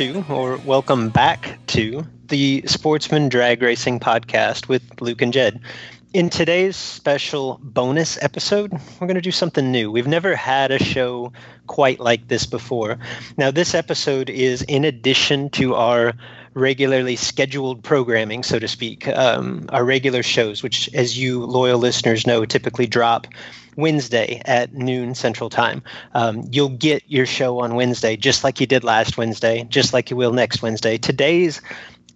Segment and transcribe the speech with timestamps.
[0.00, 5.60] To, or welcome back to, the Sportsman Drag Racing Podcast with Luke and Jed.
[6.14, 9.90] In today's special bonus episode, we're going to do something new.
[9.90, 11.34] We've never had a show
[11.66, 12.98] quite like this before.
[13.36, 16.14] Now, this episode is in addition to our
[16.54, 22.26] regularly scheduled programming, so to speak, um, our regular shows, which, as you loyal listeners
[22.26, 23.26] know, typically drop
[23.76, 25.82] Wednesday at noon Central Time.
[26.14, 30.10] Um, you'll get your show on Wednesday, just like you did last Wednesday, just like
[30.10, 30.98] you will next Wednesday.
[30.98, 31.60] Today's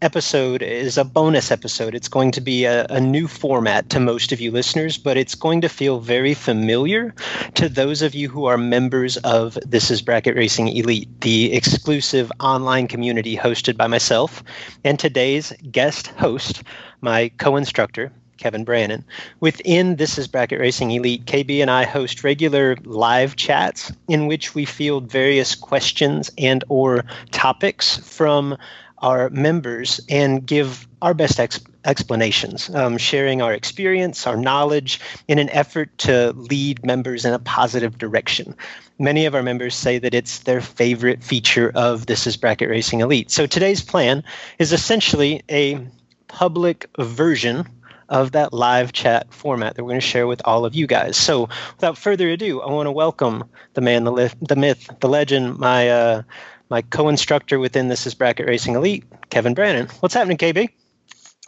[0.03, 1.95] episode is a bonus episode.
[1.95, 5.35] It's going to be a, a, new format to most of you listeners, but it's
[5.35, 7.15] going to feel very familiar
[7.55, 12.31] to those of you who are members of This is Bracket Racing Elite, the exclusive
[12.41, 14.43] online community hosted by myself
[14.85, 16.63] and today's guest host,
[17.01, 18.13] my co instructor.
[18.45, 19.03] Kevin Brannon.
[19.41, 24.55] Within This is Bracket Racing Elite, KB and I host regular live chats in which
[24.55, 28.59] we field various questions and or topics from
[28.99, 35.39] our members and give our best ex- explanations, um, sharing our experience, our knowledge in
[35.39, 38.55] an effort to lead members in a positive direction.
[38.99, 43.01] Many of our members say that it's their favorite feature of This is Bracket Racing
[43.01, 43.31] Elite.
[43.31, 44.23] So today's plan
[44.59, 45.81] is essentially a
[46.29, 47.67] public version
[48.09, 51.17] of that live chat format that we're going to share with all of you guys.
[51.17, 53.45] So, without further ado, I want to welcome
[53.75, 56.23] the man, the, li- the myth, the legend, my uh,
[56.71, 59.89] my co-instructor within this is Bracket Racing Elite, Kevin Brannon.
[60.01, 60.71] What's happening, KB?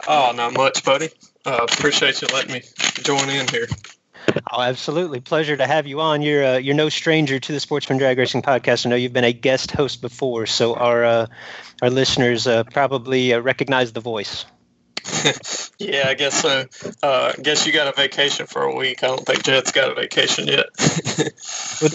[0.07, 1.09] Oh, not much, buddy.
[1.45, 2.61] Uh, appreciate you letting me
[3.03, 3.67] join in here.
[4.51, 5.19] Oh, absolutely.
[5.19, 6.21] Pleasure to have you on.
[6.21, 8.85] You're uh, you're no stranger to the Sportsman Drag Racing podcast.
[8.85, 11.27] I know you've been a guest host before, so our uh,
[11.81, 14.45] our listeners uh, probably uh, recognize the voice.
[15.79, 16.65] yeah, I guess so.
[17.03, 19.03] Uh, I guess you got a vacation for a week.
[19.03, 20.65] I don't think Jed's got a vacation yet.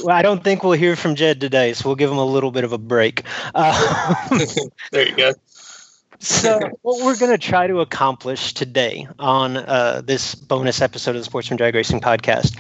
[0.09, 2.65] I don't think we'll hear from Jed today, so we'll give him a little bit
[2.65, 3.25] of a break.
[3.55, 4.15] Uh,
[4.93, 5.33] there you go.
[6.19, 11.21] so, what we're going to try to accomplish today on uh, this bonus episode of
[11.21, 12.57] the Sportsman Drag Racing podcast,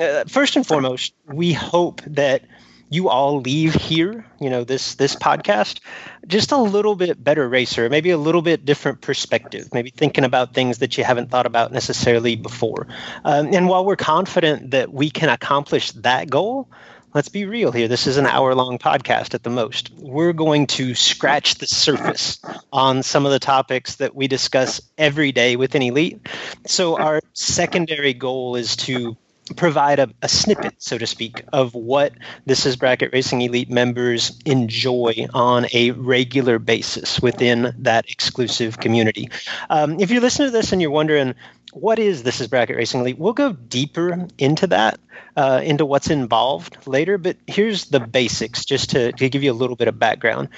[0.00, 2.42] uh, first and foremost, we hope that
[2.88, 5.80] you all leave here, you know, this this podcast,
[6.26, 10.54] just a little bit better racer, maybe a little bit different perspective, maybe thinking about
[10.54, 12.86] things that you haven't thought about necessarily before.
[13.24, 16.68] Um, and while we're confident that we can accomplish that goal,
[17.12, 17.88] let's be real here.
[17.88, 19.90] This is an hour long podcast at the most.
[19.98, 22.38] We're going to scratch the surface
[22.72, 26.20] on some of the topics that we discuss every day within Elite.
[26.66, 29.16] So, our secondary goal is to
[29.54, 32.12] provide a, a, snippet, so to speak, of what
[32.46, 39.28] This is Bracket Racing Elite members enjoy on a regular basis within that exclusive community.
[39.70, 41.34] Um, if you listen to this and you're wondering,
[41.72, 43.18] what is This is Bracket Racing Elite?
[43.18, 44.98] We'll go deeper into that,
[45.36, 49.54] uh, into what's involved later, but here's the basics just to, to give you a
[49.54, 50.48] little bit of background.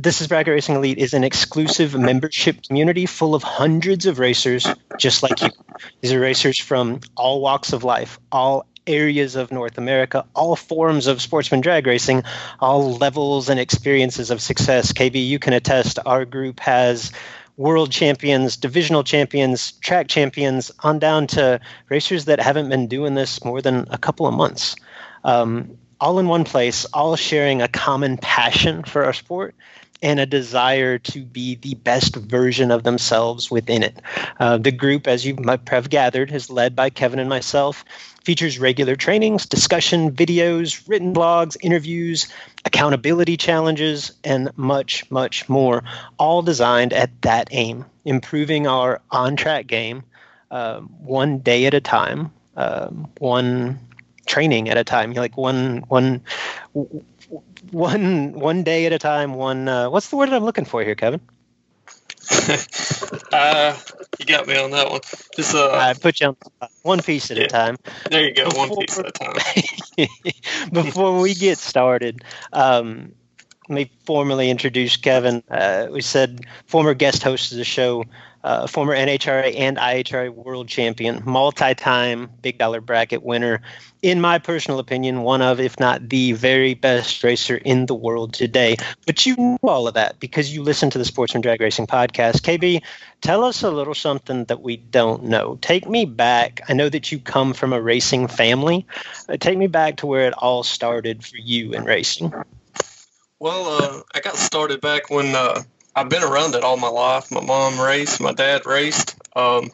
[0.00, 4.64] This is Bracket Racing Elite is an exclusive membership community full of hundreds of racers
[4.96, 5.50] just like you.
[6.00, 11.06] These are racers from all walks of life, all areas of North America, all forms
[11.06, 12.24] of sportsman drag racing,
[12.60, 14.92] all levels and experiences of success.
[14.92, 17.12] KB, you can attest our group has
[17.56, 23.44] world champions, divisional champions, track champions, on down to racers that haven't been doing this
[23.44, 24.76] more than a couple of months.
[25.24, 29.54] Um, all in one place, all sharing a common passion for our sport
[30.02, 34.00] and a desire to be the best version of themselves within it.
[34.38, 37.84] Uh, the group, as you might have gathered, is led by Kevin and myself,
[38.24, 42.28] features regular trainings, discussion videos, written blogs, interviews,
[42.64, 45.82] accountability challenges, and much, much more,
[46.18, 50.02] all designed at that aim improving our on track game
[50.50, 53.78] uh, one day at a time, uh, one
[54.26, 56.22] training at a time, like one, one,
[57.70, 60.94] one, one day at a time, one, uh, what's the word I'm looking for here,
[60.94, 61.20] Kevin?
[63.32, 63.76] uh,
[64.18, 65.00] you got me on that one.
[65.34, 66.36] Just uh, I put you on
[66.82, 67.44] one piece at yeah.
[67.44, 67.76] a time.
[68.10, 70.72] There you go, before, one piece at a time.
[70.72, 72.22] before we get started,
[72.52, 73.12] um,
[73.68, 75.42] let me formally introduce Kevin.
[75.50, 78.04] Uh, we said former guest host of the show,
[78.44, 83.60] uh, former NHRA and IHRA world champion, multi time big dollar bracket winner.
[84.00, 88.32] In my personal opinion, one of, if not the very best racer in the world
[88.32, 88.76] today.
[89.06, 92.42] But you know all of that because you listen to the Sportsman Drag Racing podcast.
[92.42, 92.82] KB,
[93.20, 95.58] tell us a little something that we don't know.
[95.60, 96.60] Take me back.
[96.68, 98.86] I know that you come from a racing family.
[99.28, 102.32] Uh, take me back to where it all started for you in racing.
[103.40, 105.62] Well, uh, I got started back when uh,
[105.94, 107.30] I've been around it all my life.
[107.30, 109.16] My mom raced, my dad raced.
[109.34, 109.70] Um,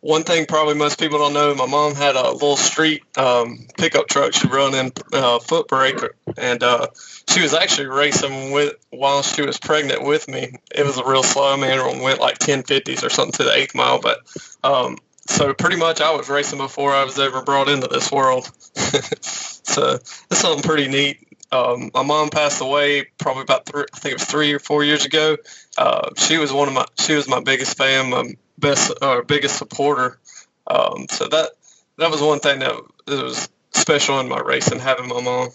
[0.00, 4.06] one thing probably most people don't know, my mom had a little street um, pickup
[4.06, 6.00] truck she run in uh, foot brake,
[6.36, 6.86] and uh,
[7.28, 10.54] she was actually racing with while she was pregnant with me.
[10.72, 11.56] It was a real slow.
[11.56, 14.20] Mean, it went like 1050s or something to the eighth mile, but
[14.62, 18.50] um, so pretty much I was racing before I was ever brought into this world.
[18.74, 24.12] so it's something pretty neat um, my mom passed away probably about three, I think
[24.12, 25.36] it was three or four years ago.
[25.76, 29.22] Uh, she was one of my she was my biggest fan, my best or uh,
[29.22, 30.18] biggest supporter.
[30.66, 31.50] Um, so that
[31.96, 32.74] that was one thing that
[33.06, 35.48] was special in my racing having my mom.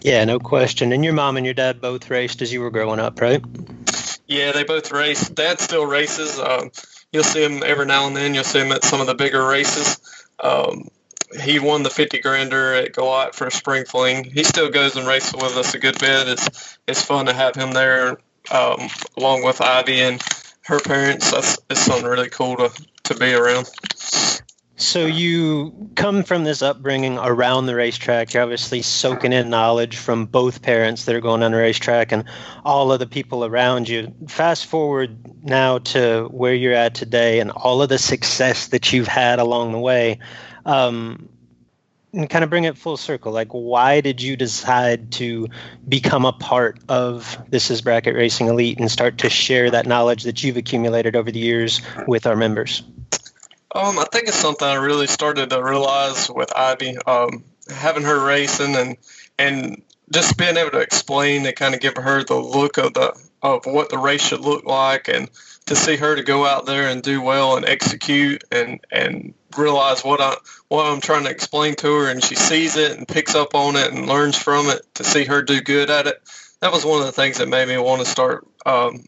[0.00, 0.92] Yeah, no question.
[0.92, 3.44] And your mom and your dad both raced as you were growing up, right?
[4.26, 5.28] Yeah, they both race.
[5.28, 6.38] Dad still races.
[6.38, 6.70] Um,
[7.12, 8.34] you'll see him every now and then.
[8.34, 9.98] You'll see him at some of the bigger races.
[10.38, 10.88] Um,
[11.40, 14.24] he won the 50 grander at Galot for a spring fling.
[14.24, 16.28] He still goes and races with us a good bit.
[16.28, 18.18] It's it's fun to have him there
[18.50, 20.22] um, along with Ivy and
[20.62, 21.30] her parents.
[21.30, 22.70] That's it's something really cool to,
[23.04, 23.68] to be around.
[24.80, 28.32] So you come from this upbringing around the racetrack.
[28.32, 32.24] You're obviously soaking in knowledge from both parents that are going on the racetrack and
[32.64, 34.14] all of the people around you.
[34.28, 39.08] Fast forward now to where you're at today and all of the success that you've
[39.08, 40.20] had along the way
[40.68, 41.28] um,
[42.12, 43.32] and kind of bring it full circle.
[43.32, 45.48] Like why did you decide to
[45.88, 50.22] become a part of this is bracket racing elite and start to share that knowledge
[50.24, 52.82] that you've accumulated over the years with our members?
[53.74, 56.96] Um, i think it's something i really started to realize with ivy.
[57.06, 58.96] Um, having her racing and
[59.38, 63.14] and just being able to explain and kind of give her the look of the
[63.42, 65.28] of what the race should look like and
[65.66, 70.04] to see her to go out there and do well and execute and and realize
[70.04, 70.34] what I
[70.68, 73.76] what I'm trying to explain to her, and she sees it and picks up on
[73.76, 74.82] it and learns from it.
[74.94, 76.20] To see her do good at it,
[76.60, 79.04] that was one of the things that made me want to start um,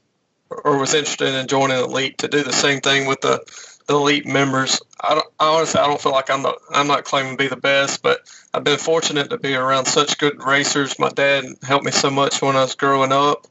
[0.48, 3.40] or was interested in joining elite to do the same thing with the,
[3.86, 4.80] the elite members.
[5.00, 7.48] I, don't, I honestly I don't feel like I'm not I'm not claiming to be
[7.48, 8.20] the best, but
[8.52, 10.98] I've been fortunate to be around such good racers.
[10.98, 13.46] My dad helped me so much when I was growing up.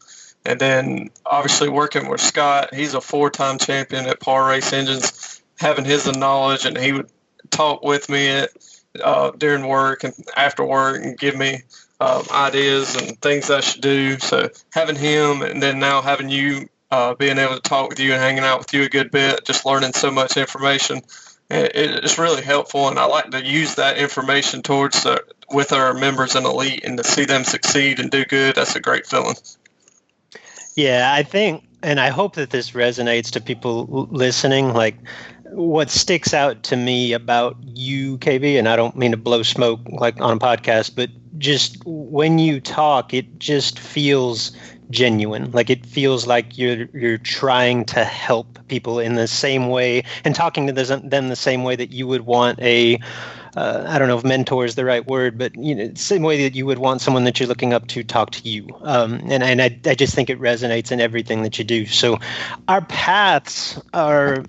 [0.46, 5.86] And then obviously working with Scott, he's a four-time champion at Par Race Engines having
[5.86, 7.12] his knowledge, and he would
[7.50, 8.46] talk with me
[9.04, 11.62] uh, during work and after work and give me
[12.00, 14.18] um, ideas and things I should do.
[14.20, 18.14] So having him, and then now having you, uh, being able to talk with you
[18.14, 21.02] and hanging out with you a good bit, just learning so much information,
[21.50, 22.88] it, it's really helpful.
[22.88, 26.98] And I like to use that information towards the, with our members in elite and
[26.98, 28.56] to see them succeed and do good.
[28.56, 29.36] That's a great feeling.
[30.76, 34.74] Yeah, I think, and I hope that this resonates to people listening.
[34.74, 34.96] Like
[35.52, 39.82] what sticks out to me about you, KB, and I don't mean to blow smoke
[39.88, 44.52] like on a podcast, but just when you talk, it just feels
[44.90, 45.52] genuine.
[45.52, 50.36] Like it feels like you're you're trying to help people in the same way and
[50.36, 53.00] talking to them the same way that you would want a
[53.56, 56.44] uh, I don't know if mentor is the right word, but you know, same way
[56.44, 58.68] that you would want someone that you're looking up to talk to you.
[58.82, 61.86] Um, and and I, I just think it resonates in everything that you do.
[61.86, 62.20] So
[62.68, 64.44] our paths are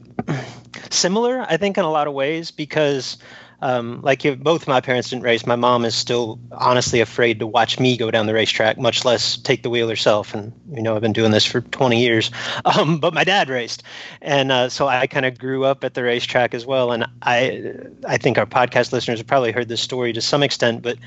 [0.90, 3.18] similar, I think, in a lot of ways because
[3.62, 7.46] um, like if both my parents didn't race, my mom is still honestly afraid to
[7.46, 10.34] watch me go down the racetrack, much less take the wheel herself.
[10.34, 12.30] And you know, I've been doing this for 20 years.
[12.62, 13.82] Um, but my dad raced,
[14.20, 16.92] and uh, so I kind of grew up at the racetrack as well.
[16.92, 17.74] And I,
[18.06, 20.98] I think our podcast listeners have probably heard this story to some extent, but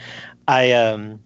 [0.48, 0.72] I.
[0.72, 1.20] Um,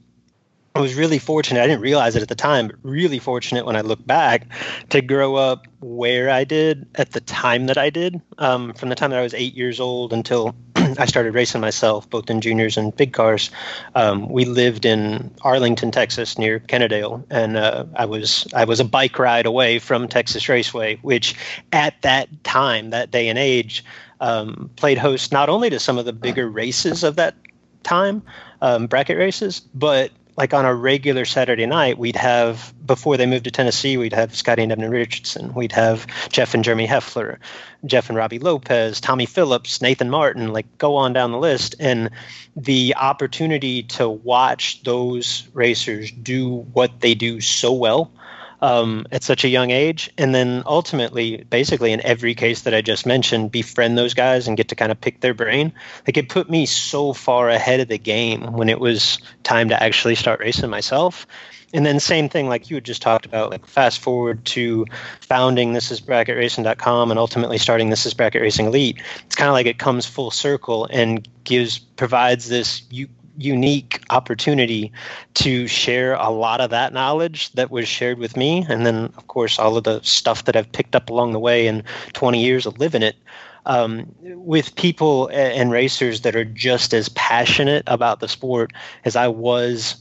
[0.77, 1.63] I was really fortunate.
[1.63, 4.45] I didn't realize it at the time, but really fortunate when I look back
[4.89, 8.21] to grow up where I did at the time that I did.
[8.37, 12.07] Um, from the time that I was eight years old until I started racing myself,
[12.07, 13.49] both in juniors and big cars.
[13.95, 18.85] Um, we lived in Arlington, Texas, near Kennedale, and uh, I was I was a
[18.85, 21.33] bike ride away from Texas Raceway, which
[21.73, 23.83] at that time, that day and age,
[24.21, 27.33] um, played host not only to some of the bigger races of that
[27.81, 28.21] time,
[28.61, 33.45] um, bracket races, but like on a regular Saturday night, we'd have before they moved
[33.45, 37.39] to Tennessee, we'd have Scotty and Evan Richardson, we'd have Jeff and Jeremy Heffler,
[37.85, 42.11] Jeff and Robbie Lopez, Tommy Phillips, Nathan Martin, like go on down the list, and
[42.55, 48.11] the opportunity to watch those racers do what they do so well
[48.61, 50.11] um, at such a young age.
[50.17, 54.57] And then ultimately, basically, in every case that I just mentioned, befriend those guys and
[54.57, 55.73] get to kind of pick their brain.
[56.07, 59.81] Like it put me so far ahead of the game when it was time to
[59.81, 61.27] actually start racing myself.
[61.73, 64.85] And then same thing like you had just talked about, like fast forward to
[65.19, 69.01] founding this is bracketracing.com and ultimately starting this is bracket racing elite.
[69.25, 74.91] It's kind of like it comes full circle and gives provides this you unique opportunity
[75.35, 78.65] to share a lot of that knowledge that was shared with me.
[78.67, 81.67] And then, of course, all of the stuff that I've picked up along the way
[81.67, 83.15] in 20 years of living it.
[83.65, 88.71] Um, with people and racers that are just as passionate about the sport
[89.03, 89.97] as I was,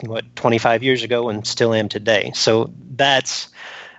[0.00, 2.32] what, 25 years ago and still am today.
[2.34, 3.46] So that's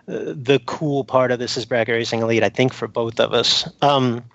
[0.10, 3.34] uh, the cool part of this is bracket racing elite, I think, for both of
[3.34, 3.70] us.
[3.82, 4.26] Um,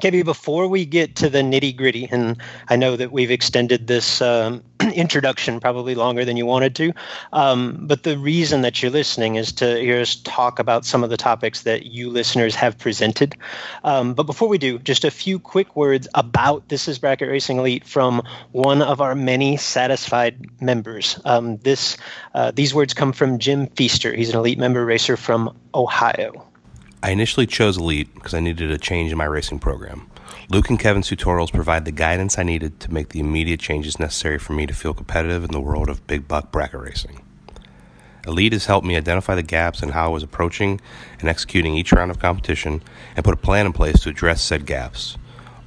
[0.00, 2.36] KB, before we get to the nitty gritty, and
[2.68, 4.60] I know that we've extended this um,
[4.92, 6.92] introduction probably longer than you wanted to,
[7.32, 11.10] um, but the reason that you're listening is to hear us talk about some of
[11.10, 13.36] the topics that you listeners have presented.
[13.84, 17.58] Um, but before we do, just a few quick words about This is Bracket Racing
[17.58, 18.20] Elite from
[18.50, 21.20] one of our many satisfied members.
[21.24, 21.96] Um, this
[22.34, 24.12] uh, These words come from Jim Feaster.
[24.12, 26.44] He's an elite member racer from Ohio.
[27.04, 30.10] I initially chose Elite because I needed a change in my racing program.
[30.48, 34.38] Luke and Kevin's tutorials provide the guidance I needed to make the immediate changes necessary
[34.38, 37.20] for me to feel competitive in the world of big buck bracket racing.
[38.26, 40.80] Elite has helped me identify the gaps in how I was approaching
[41.20, 42.82] and executing each round of competition
[43.16, 45.18] and put a plan in place to address said gaps.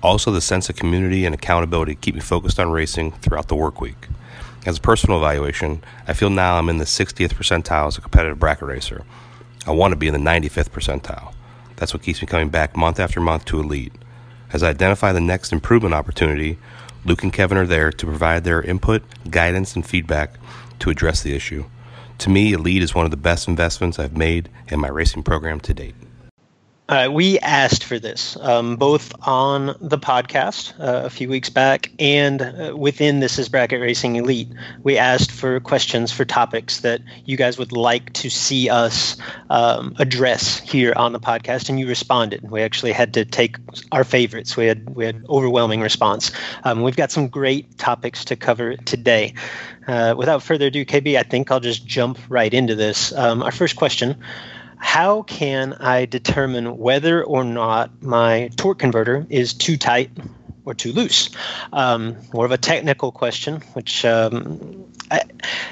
[0.01, 3.79] Also, the sense of community and accountability keep me focused on racing throughout the work
[3.79, 4.07] week.
[4.65, 8.39] As a personal evaluation, I feel now I'm in the 60th percentile as a competitive
[8.39, 9.05] bracket racer
[9.67, 11.33] I want to be in the 95th percentile.
[11.75, 13.93] That's what keeps me coming back month after month to Elite.
[14.53, 16.57] As I identify the next improvement opportunity,
[17.03, 20.35] Luke and Kevin are there to provide their input, guidance, and feedback
[20.79, 21.65] to address the issue.
[22.19, 25.59] To me, Elite is one of the best investments I've made in my racing program
[25.59, 25.95] to date.
[26.89, 31.91] Uh, we asked for this um, both on the podcast uh, a few weeks back
[31.99, 34.47] and uh, within This is Bracket Racing Elite.
[34.83, 39.17] We asked for questions for topics that you guys would like to see us
[39.49, 42.49] um, address here on the podcast, and you responded.
[42.49, 43.57] We actually had to take
[43.91, 44.55] our favorites.
[44.55, 46.31] We had we had overwhelming response.
[46.63, 49.33] Um, we've got some great topics to cover today.
[49.87, 53.11] Uh, without further ado, KB, I think I'll just jump right into this.
[53.13, 54.21] Um, our first question
[54.77, 60.11] how can I determine whether or not my torque converter is too tight
[60.65, 61.29] or too loose?
[61.73, 65.21] Um, more of a technical question, which um, I,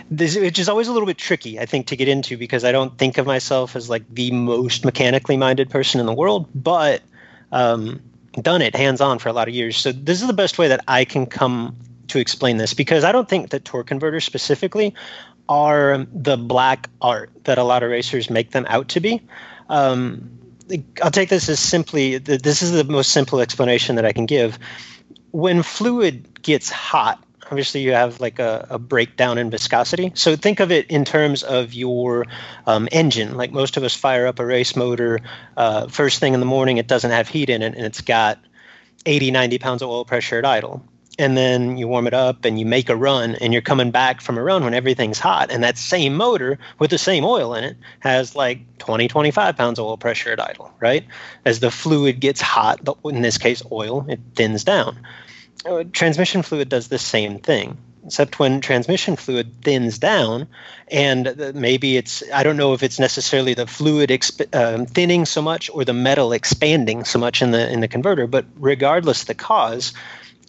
[0.09, 2.71] this, which is always a little bit tricky, I think, to get into because I
[2.71, 7.01] don't think of myself as like the most mechanically minded person in the world, but
[7.51, 8.01] um,
[8.41, 9.77] done it hands on for a lot of years.
[9.77, 11.75] So this is the best way that I can come
[12.07, 14.93] to explain this because I don't think that torque converters specifically
[15.47, 19.21] are the black art that a lot of racers make them out to be.
[19.69, 20.31] Um,
[21.01, 24.57] I'll take this as simply this is the most simple explanation that I can give.
[25.31, 30.11] When fluid gets hot, obviously you have like a, a breakdown in viscosity.
[30.15, 32.25] So think of it in terms of your
[32.65, 33.35] um, engine.
[33.35, 35.19] Like most of us fire up a race motor
[35.55, 38.39] uh, first thing in the morning, it doesn't have heat in it, and it's got
[39.05, 40.83] 80, 90 pounds of oil pressure at idle
[41.17, 44.21] and then you warm it up and you make a run and you're coming back
[44.21, 45.51] from a run when everything's hot.
[45.51, 49.79] And that same motor with the same oil in it has like 20 25 pounds
[49.79, 51.05] of oil pressure at idle right?
[51.45, 54.97] As the fluid gets hot in this case oil it thins down.
[55.65, 60.47] Uh, transmission fluid does the same thing except when transmission fluid thins down
[60.91, 65.41] and maybe it's i don't know if it's necessarily the fluid exp- um, thinning so
[65.41, 69.33] much or the metal expanding so much in the in the converter but regardless the
[69.33, 69.91] cause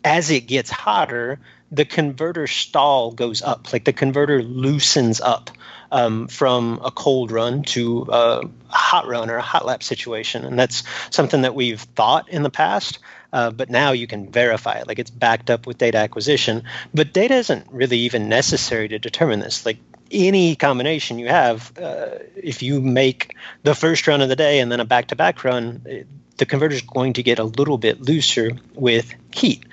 [0.07, 1.39] as it gets hotter
[1.73, 5.51] the converter stall goes up like the converter loosens up
[5.93, 10.59] um, from a cold run to a hot run or a hot lap situation and
[10.59, 13.01] that's something that we've thought in the past
[13.33, 14.87] uh, but now you can verify it.
[14.87, 16.63] Like it's backed up with data acquisition.
[16.95, 19.67] But data isn't really even necessary to determine this.
[19.67, 19.77] Like
[20.11, 24.71] any combination you have, uh, if you make the first run of the day and
[24.71, 28.01] then a back to back run, the converter is going to get a little bit
[28.01, 29.65] looser with heat.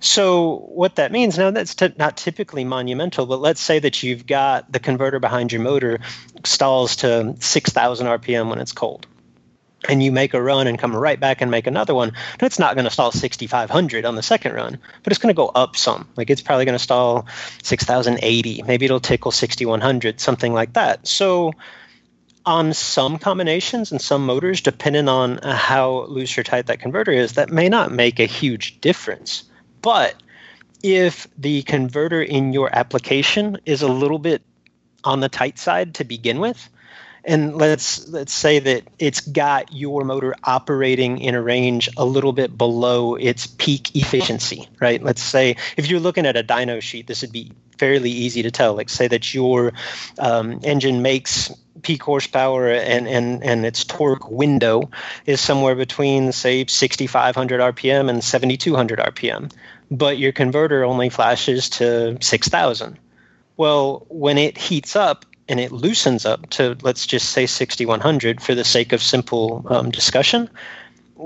[0.00, 4.26] So, what that means now, that's t- not typically monumental, but let's say that you've
[4.26, 6.00] got the converter behind your motor
[6.44, 9.06] stalls to 6,000 RPM when it's cold
[9.88, 12.74] and you make a run and come right back and make another one, it's not
[12.74, 16.08] going to stall 6,500 on the second run, but it's going to go up some.
[16.16, 17.26] Like it's probably going to stall
[17.62, 18.62] 6,080.
[18.62, 21.06] Maybe it'll tickle 6,100, something like that.
[21.06, 21.52] So
[22.44, 27.12] on some combinations and some motors, depending on uh, how loose or tight that converter
[27.12, 29.44] is, that may not make a huge difference.
[29.82, 30.14] But
[30.82, 34.42] if the converter in your application is a little bit
[35.04, 36.68] on the tight side to begin with,
[37.24, 42.32] and let's let's say that it's got your motor operating in a range a little
[42.32, 45.02] bit below its peak efficiency right?
[45.02, 48.50] Let's say if you're looking at a dyno sheet this would be fairly easy to
[48.50, 48.74] tell.
[48.74, 49.72] Like say that your
[50.18, 51.50] um, engine makes
[51.82, 54.90] peak horsepower and, and, and its torque window
[55.24, 59.50] is somewhere between say 6500 rpm and 7200 rpm
[59.90, 62.98] but your converter only flashes to 6000
[63.56, 68.54] well when it heats up and it loosens up to let's just say 6100 for
[68.54, 70.48] the sake of simple um, discussion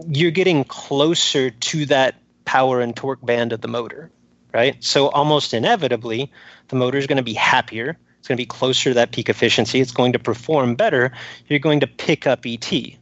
[0.08, 4.10] you're getting closer to that power and torque band of the motor
[4.52, 4.76] right?
[4.84, 6.32] So almost inevitably
[6.68, 9.28] the motor is going to be happier it's going to be closer to that peak
[9.28, 11.12] efficiency it's going to perform better
[11.46, 12.96] you're going to pick up et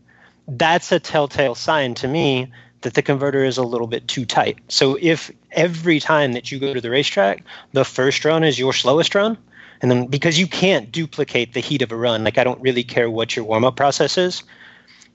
[0.49, 2.51] that's a telltale sign to me
[2.81, 4.59] that the converter is a little bit too tight.
[4.67, 8.73] So if every time that you go to the racetrack the first run is your
[8.73, 9.39] slowest run
[9.83, 12.85] and then because you can't duplicate the heat of a run, like I don't really
[12.85, 14.45] care what your warm up process is.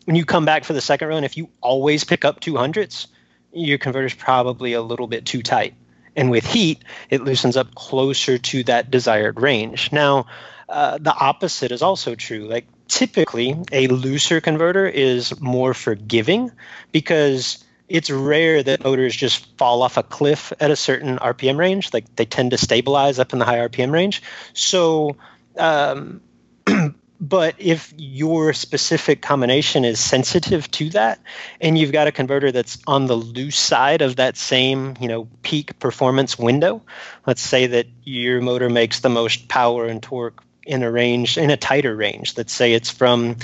[0.06, 3.08] When you come back for the second run, if you always pick up 200s,
[3.54, 5.74] your converter's probably a little bit too tight.
[6.16, 9.92] And with heat, it loosens up closer to that desired range.
[9.92, 10.26] Now,
[10.68, 12.48] uh, the opposite is also true.
[12.48, 16.52] Like typically, a looser converter is more forgiving
[16.92, 21.94] because it's rare that motors just fall off a cliff at a certain RPM range.
[21.94, 24.22] Like they tend to stabilize up in the high RPM range.
[24.54, 25.16] So,
[25.58, 26.22] um,
[27.22, 31.20] but if your specific combination is sensitive to that,
[31.62, 35.28] and you've got a converter that's on the loose side of that same, you know,
[35.42, 36.82] peak performance window,
[37.26, 41.50] let's say that your motor makes the most power and torque in a range in
[41.50, 43.38] a tighter range let's say it's from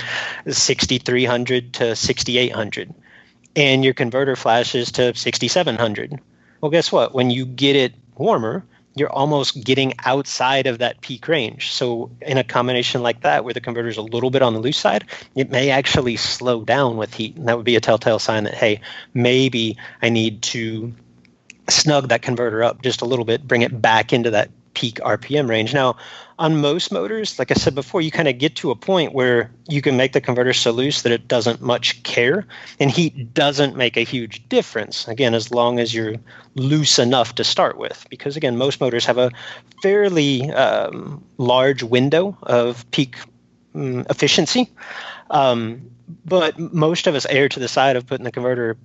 [0.46, 2.94] 6300 to 6800
[3.56, 6.20] and your converter flashes to 6700.
[6.62, 7.14] Well, guess what?
[7.14, 11.72] When you get it warmer, you're almost getting outside of that peak range.
[11.72, 14.60] So, in a combination like that, where the converter is a little bit on the
[14.60, 17.36] loose side, it may actually slow down with heat.
[17.36, 18.82] And that would be a telltale sign that, hey,
[19.14, 20.94] maybe I need to
[21.70, 24.50] snug that converter up just a little bit, bring it back into that
[24.84, 25.74] peak RPM range.
[25.74, 25.96] Now,
[26.40, 29.50] on most motors, like I said before, you kind of get to a point where
[29.70, 32.46] you can make the converter so loose that it doesn't much care,
[32.82, 35.08] and heat doesn't make a huge difference.
[35.08, 36.16] Again, as long as you're
[36.56, 39.32] loose enough to start with, because again, most motors have a
[39.82, 43.16] fairly um, large window of peak
[43.76, 44.70] um, efficiency.
[45.30, 45.90] Um,
[46.26, 48.76] but most of us err to the side of putting the converter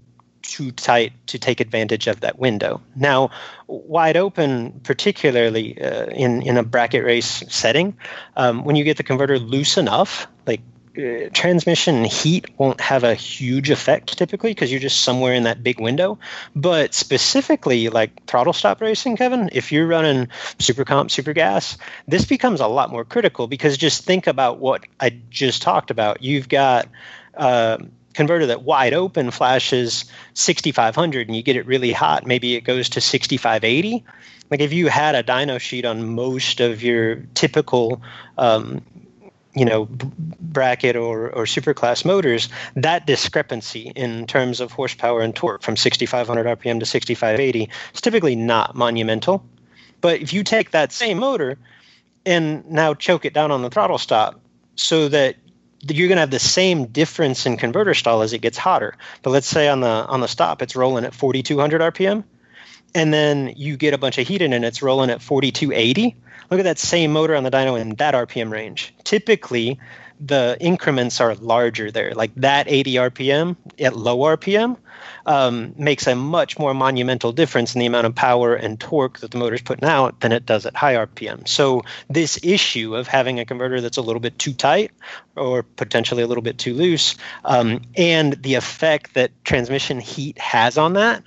[0.42, 2.80] too tight to take advantage of that window.
[2.96, 3.30] Now,
[3.66, 7.96] wide open, particularly uh, in in a bracket race setting,
[8.36, 10.60] um, when you get the converter loose enough, like
[10.98, 15.62] uh, transmission heat won't have a huge effect typically because you're just somewhere in that
[15.62, 16.18] big window.
[16.56, 22.24] But specifically, like throttle stop racing, Kevin, if you're running super comp, super gas, this
[22.24, 26.22] becomes a lot more critical because just think about what I just talked about.
[26.22, 26.88] You've got
[27.36, 27.78] uh,
[28.14, 32.88] converter that wide open flashes 6500 and you get it really hot, maybe it goes
[32.90, 34.04] to 6580.
[34.50, 38.00] Like if you had a dyno sheet on most of your typical,
[38.38, 38.82] um,
[39.54, 39.86] you know,
[40.40, 46.58] bracket or, or superclass motors, that discrepancy in terms of horsepower and torque from 6500
[46.58, 49.44] RPM to 6580 is typically not monumental.
[50.00, 51.58] But if you take that same motor
[52.24, 54.40] and now choke it down on the throttle stop
[54.76, 55.36] so that
[55.82, 58.94] you're going to have the same difference in converter stall as it gets hotter.
[59.22, 62.24] But let's say on the on the stop it's rolling at 4200 RPM.
[62.94, 66.16] and then you get a bunch of heat in and it's rolling at 4280.
[66.50, 68.94] Look at that same motor on the dyno in that RPM range.
[69.04, 69.78] Typically,
[70.20, 72.12] the increments are larger there.
[72.14, 74.76] Like that 80 RPM at low RPM
[75.26, 79.30] um, makes a much more monumental difference in the amount of power and torque that
[79.30, 81.46] the motor's putting out than it does at high RPM.
[81.46, 84.90] So this issue of having a converter that's a little bit too tight
[85.36, 90.78] or potentially a little bit too loose, um, and the effect that transmission heat has
[90.78, 91.22] on that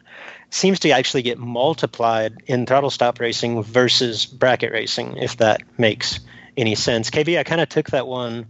[0.49, 6.19] seems to actually get multiplied in throttle stop racing versus bracket racing, if that makes
[6.57, 7.09] any sense.
[7.09, 8.47] KB, I kind of took that one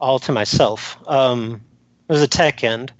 [0.00, 0.98] all to myself.
[1.06, 1.60] Um,
[2.08, 2.92] it was a tech end.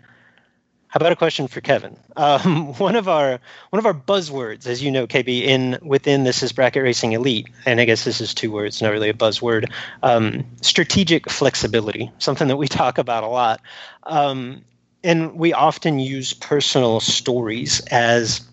[0.88, 1.96] How about a question for Kevin?
[2.16, 6.42] Um, one of our one of our buzzwords, as you know, KB, in within this
[6.42, 9.70] is bracket racing elite, and I guess this is two words, not really a buzzword.
[10.04, 13.60] Um, strategic flexibility, something that we talk about a lot,
[14.04, 14.64] um,
[15.02, 18.48] and we often use personal stories as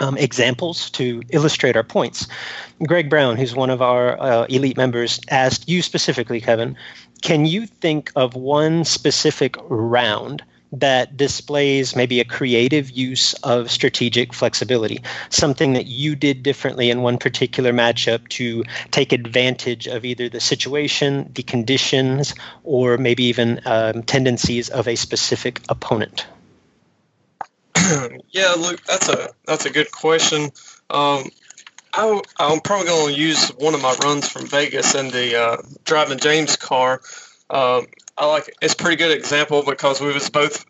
[0.00, 2.26] um, examples to illustrate our points.
[2.86, 6.76] Greg Brown, who's one of our uh, elite members, asked you specifically, Kevin,
[7.22, 14.34] can you think of one specific round that displays maybe a creative use of strategic
[14.34, 20.28] flexibility, something that you did differently in one particular matchup to take advantage of either
[20.28, 26.26] the situation, the conditions, or maybe even um, tendencies of a specific opponent?
[28.30, 30.50] yeah, look, that's a that's a good question.
[30.90, 31.30] Um,
[31.98, 35.56] I, am probably going to use one of my runs from Vegas in the uh,
[35.84, 37.00] driving James car.
[37.50, 40.64] Um, I like it's a pretty good example because we was both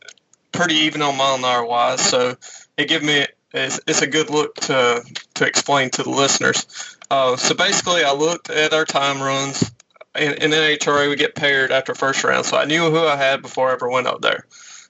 [0.52, 2.36] pretty even on mile an hour wise, so
[2.78, 6.96] it gave me it's, it's a good look to to explain to the listeners.
[7.10, 9.70] Uh, so basically, I looked at our time runs.
[10.18, 13.42] In, in NHRA, we get paired after first round, so I knew who I had
[13.42, 14.46] before I ever went up there.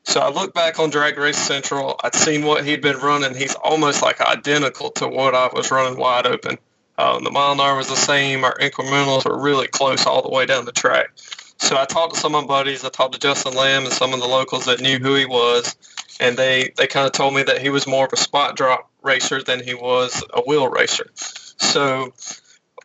[0.09, 2.01] So I look back on Drag Race Central.
[2.03, 3.35] I'd seen what he'd been running.
[3.35, 6.57] He's almost like identical to what I was running wide open.
[6.97, 8.42] Um, the mile an hour was the same.
[8.42, 11.11] Our incrementals were really close all the way down the track.
[11.59, 12.87] So I talked to some of my buddies.
[12.87, 15.77] I talked to Justin Lamb and some of the locals that knew who he was,
[16.18, 18.90] and they they kind of told me that he was more of a spot drop
[19.03, 21.11] racer than he was a wheel racer.
[21.14, 22.14] So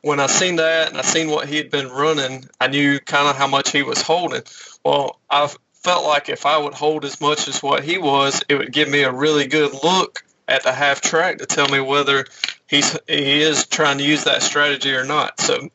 [0.01, 3.29] when I seen that and I seen what he had been running, I knew kind
[3.29, 4.43] of how much he was holding.
[4.83, 5.49] Well, I
[5.83, 8.89] felt like if I would hold as much as what he was, it would give
[8.89, 12.25] me a really good look at the half track to tell me whether
[12.67, 15.39] he's he is trying to use that strategy or not.
[15.39, 15.69] So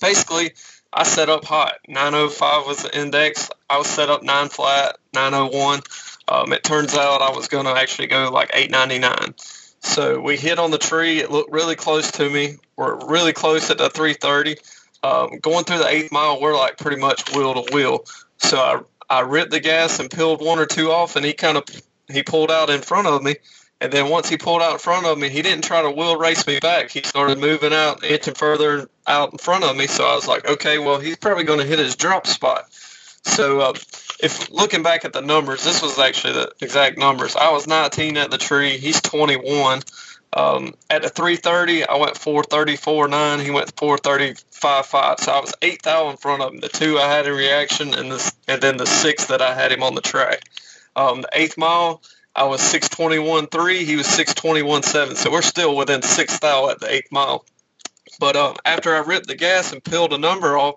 [0.00, 0.52] basically,
[0.92, 1.78] I set up hot.
[1.88, 3.50] 905 was the index.
[3.68, 5.80] I was set up nine flat, 901.
[6.28, 9.34] Um, it turns out I was going to actually go like 899.
[9.80, 11.18] So we hit on the tree.
[11.18, 12.56] It looked really close to me.
[12.76, 14.56] We're really close at the 330.
[15.02, 18.04] Um, going through the eighth mile, we're like pretty much wheel to wheel.
[18.38, 21.56] So I I ripped the gas and peeled one or two off, and he kind
[21.56, 21.64] of
[22.10, 23.36] he pulled out in front of me.
[23.80, 26.16] And then once he pulled out in front of me, he didn't try to wheel
[26.16, 26.90] race me back.
[26.90, 29.86] He started moving out, inching further out in front of me.
[29.86, 32.66] So I was like, okay, well, he's probably going to hit his drop spot.
[33.24, 33.72] So uh,
[34.20, 37.36] if looking back at the numbers, this was actually the exact numbers.
[37.36, 38.78] I was 19 at the tree.
[38.78, 39.82] He's 21.
[40.34, 43.40] Um, at the 330, I went 434.9.
[43.40, 45.20] He went 435.5.
[45.20, 46.60] So I was eight thou in front of him.
[46.60, 48.12] The two I had in reaction, and
[48.48, 50.42] and then the six that I had him on the track.
[50.96, 52.02] Um, the eighth mile,
[52.34, 53.84] I was 621.3.
[53.84, 55.16] He was 621.7.
[55.16, 57.44] So we're still within six thou at the eighth mile.
[58.18, 60.76] But um, after I ripped the gas and peeled a number off,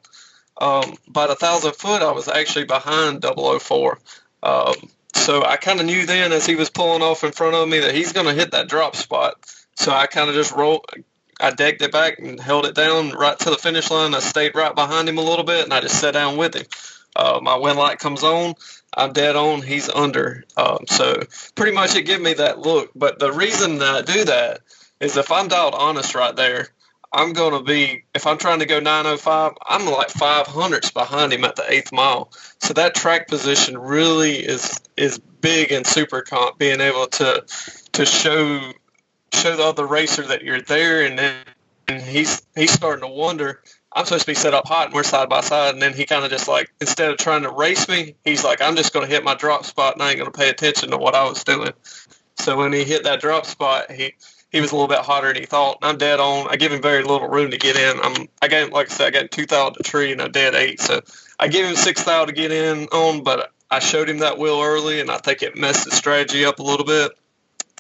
[0.60, 4.00] um, about a thousand foot, I was actually behind 004.
[4.43, 4.74] Um,
[5.17, 7.80] so I kind of knew then as he was pulling off in front of me
[7.80, 9.36] that he's going to hit that drop spot.
[9.75, 10.86] So I kind of just rolled,
[11.39, 14.15] I decked it back and held it down right to the finish line.
[14.15, 16.65] I stayed right behind him a little bit and I just sat down with him.
[17.15, 18.53] Uh, my wind light comes on,
[18.95, 20.45] I'm dead on, he's under.
[20.56, 21.21] Um, so
[21.56, 22.91] pretty much it gave me that look.
[22.95, 24.62] But the reason that I do that
[24.99, 26.69] is if I'm dialed honest right there,
[27.13, 31.46] I'm going to be, if I'm trying to go 905, I'm like 500s behind him
[31.46, 32.32] at the eighth mile.
[32.60, 37.43] So that track position really is is big in super comp, being able to
[37.93, 38.74] to show
[39.34, 41.36] show the other racer that you're there, and then
[41.88, 43.62] and he's he's starting to wonder.
[43.93, 46.06] I'm supposed to be set up hot, and we're side by side, and then he
[46.06, 49.08] kind of just like instead of trying to race me, he's like, I'm just going
[49.08, 51.24] to hit my drop spot, and I ain't going to pay attention to what I
[51.24, 51.72] was doing.
[52.36, 54.13] So when he hit that drop spot, he
[54.52, 55.80] he was a little bit hotter than he thought.
[55.82, 56.48] I'm dead on.
[56.50, 58.00] I give him very little room to get in.
[58.02, 60.30] I'm I gave him like I said, I got two thou at tree and a
[60.30, 60.80] dead eight.
[60.82, 61.02] So
[61.40, 64.62] I gave him six thou to get in on, but I showed him that wheel
[64.62, 67.12] early and I think it messed his strategy up a little bit.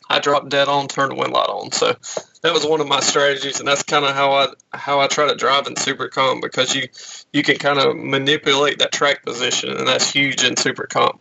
[0.09, 1.71] I dropped dead on, turned the wind light on.
[1.71, 1.93] So
[2.41, 5.27] that was one of my strategies, and that's kind of how I how I try
[5.27, 6.87] to drive in super comp because you
[7.33, 11.19] you can kind of manipulate that track position, and that's huge in super comp.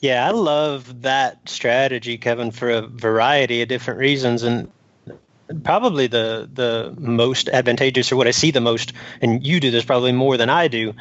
[0.00, 4.42] Yeah, I love that strategy, Kevin, for a variety of different reasons.
[4.42, 4.70] And
[5.62, 9.84] probably the the most advantageous or what I see the most, and you do this
[9.84, 10.94] probably more than I do.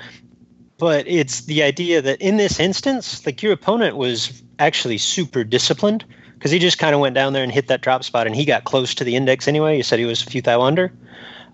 [0.77, 6.05] But it's the idea that in this instance, like your opponent was actually super disciplined
[6.35, 8.45] because he just kind of went down there and hit that drop spot, and he
[8.45, 9.77] got close to the index anyway.
[9.77, 10.91] You said he was a few thou under.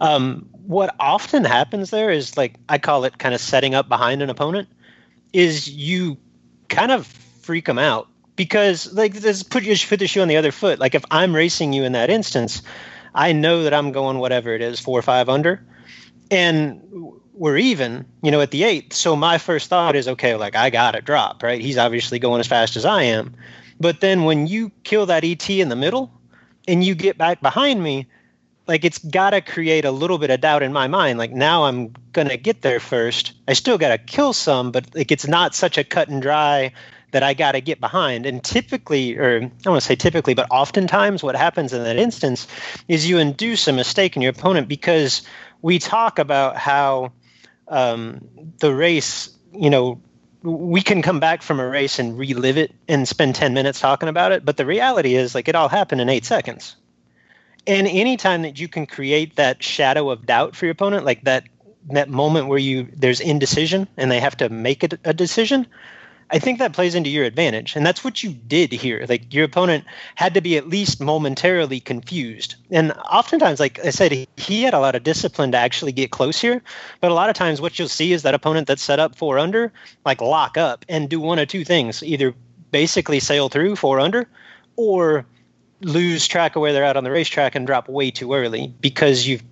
[0.01, 4.21] Um, what often happens there is like I call it kind of setting up behind
[4.21, 4.67] an opponent.
[5.31, 6.17] Is you
[6.69, 10.37] kind of freak them out because like this put you put the shoe on the
[10.37, 10.79] other foot.
[10.79, 12.61] Like if I'm racing you in that instance,
[13.13, 15.63] I know that I'm going whatever it is, four or five under,
[16.31, 16.81] and
[17.33, 18.93] we're even, you know, at the eighth.
[18.93, 21.61] So my first thought is, okay, like I got to drop, right?
[21.61, 23.35] He's obviously going as fast as I am,
[23.79, 26.11] but then when you kill that ET in the middle,
[26.67, 28.07] and you get back behind me,
[28.67, 31.65] like it's got to create a little bit of doubt in my mind like now
[31.65, 35.55] i'm to get there first i still got to kill some but like it's not
[35.55, 36.71] such a cut and dry
[37.13, 38.25] that I got to get behind.
[38.25, 42.47] And typically, or I want to say typically, but oftentimes what happens in that instance
[42.87, 45.21] is you induce a mistake in your opponent because
[45.61, 47.13] we talk about how
[47.69, 48.27] um,
[48.59, 50.01] the race, you know,
[50.41, 54.09] we can come back from a race and relive it and spend 10 minutes talking
[54.09, 54.43] about it.
[54.43, 56.75] But the reality is, like, it all happened in eight seconds.
[57.65, 61.45] And anytime that you can create that shadow of doubt for your opponent, like that
[61.91, 65.67] that moment where you there's indecision and they have to make a, a decision,
[66.29, 67.75] I think that plays into your advantage.
[67.75, 69.05] And that's what you did here.
[69.07, 72.55] Like your opponent had to be at least momentarily confused.
[72.71, 76.39] And oftentimes, like I said, he, had a lot of discipline to actually get close
[76.39, 76.61] here.
[77.01, 79.37] But a lot of times, what you'll see is that opponent that's set up four
[79.37, 79.71] under,
[80.05, 82.33] like lock up and do one of two things either
[82.71, 84.27] basically sail through four under
[84.75, 85.25] or
[85.83, 89.27] lose track of where they're at on the racetrack and drop way too early because
[89.27, 89.43] you've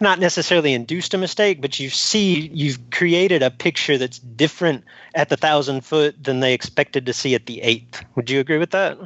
[0.00, 5.28] not necessarily induced a mistake, but you see you've created a picture that's different at
[5.28, 8.02] the thousand foot than they expected to see at the eighth.
[8.14, 8.98] Would you agree with that?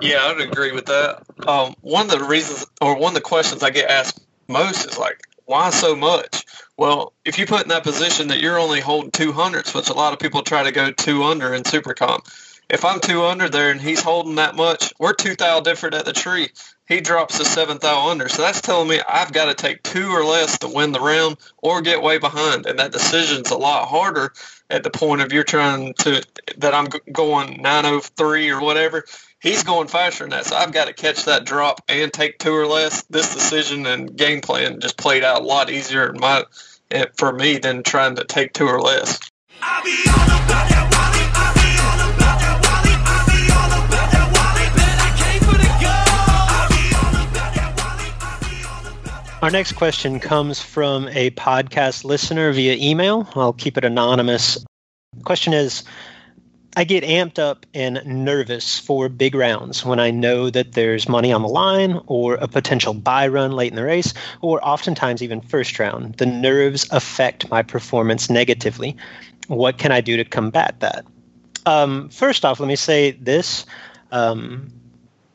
[0.00, 1.22] Yeah, I would agree with that.
[1.46, 4.98] Um, one of the reasons, or one of the questions I get asked most is
[4.98, 6.44] like, why so much?
[6.76, 10.12] Well, if you put in that position that you're only holding 200s, which a lot
[10.12, 12.26] of people try to go two under in Supercomp,
[12.68, 16.04] if I'm two under there and he's holding that much, we're two thou different at
[16.04, 16.48] the tree
[16.86, 18.28] he drops the seventh thou under.
[18.28, 21.38] So that's telling me I've got to take two or less to win the round
[21.58, 22.66] or get way behind.
[22.66, 24.32] And that decision's a lot harder
[24.68, 26.22] at the point of you're trying to,
[26.58, 29.04] that I'm going 903 or whatever.
[29.40, 30.46] He's going faster than that.
[30.46, 33.02] So I've got to catch that drop and take two or less.
[33.04, 36.44] This decision and game plan just played out a lot easier in my,
[36.90, 39.18] eh, for me than trying to take two or less.
[49.44, 53.28] Our next question comes from a podcast listener via email.
[53.34, 54.64] I'll keep it anonymous.
[55.24, 55.84] question is
[56.78, 61.30] I get amped up and nervous for big rounds when I know that there's money
[61.30, 65.42] on the line or a potential buy run late in the race, or oftentimes even
[65.42, 66.14] first round.
[66.14, 68.96] The nerves affect my performance negatively.
[69.48, 71.04] What can I do to combat that?
[71.66, 73.66] Um, first off, let me say this
[74.10, 74.72] um,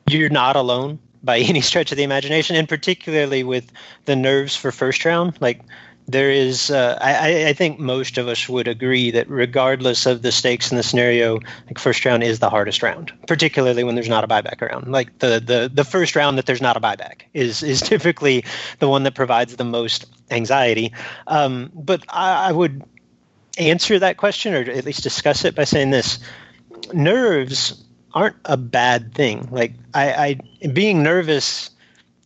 [0.08, 3.71] you're not alone by any stretch of the imagination, and particularly with
[4.05, 5.38] the nerves for first round.
[5.39, 5.62] Like
[6.08, 10.32] there is, uh, I, I think most of us would agree that regardless of the
[10.32, 11.36] stakes in the scenario,
[11.67, 14.91] like first round is the hardest round, particularly when there's not a buyback around.
[14.91, 18.43] Like the the the first round that there's not a buyback is is typically
[18.79, 20.91] the one that provides the most anxiety.
[21.27, 22.84] Um, but I, I would
[23.60, 26.17] answer that question or at least discuss it by saying this:
[26.91, 29.48] nerves aren't a bad thing.
[29.52, 31.69] Like I, I being nervous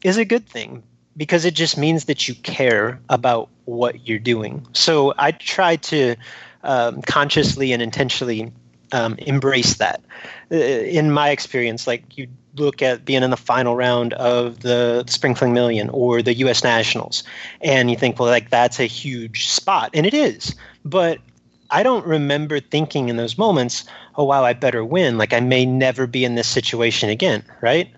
[0.04, 0.84] is a good thing
[1.16, 4.66] because it just means that you care about what you're doing.
[4.74, 6.16] So I try to
[6.64, 8.52] um, consciously and intentionally
[8.92, 10.02] um, embrace that.
[10.52, 15.04] Uh, in my experience, like you look at being in the final round of the
[15.08, 16.64] Spring Fling Million or the U.S.
[16.64, 17.24] Nationals,
[17.62, 20.56] and you think, well, like that's a huge spot, and it is.
[20.86, 21.20] But
[21.74, 25.18] I don't remember thinking in those moments, oh wow, I better win.
[25.18, 27.90] Like I may never be in this situation again, right?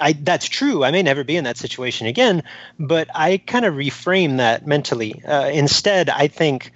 [0.00, 0.82] I that's true.
[0.82, 2.42] I may never be in that situation again,
[2.78, 5.22] but I kind of reframe that mentally.
[5.22, 6.72] Uh, instead, I think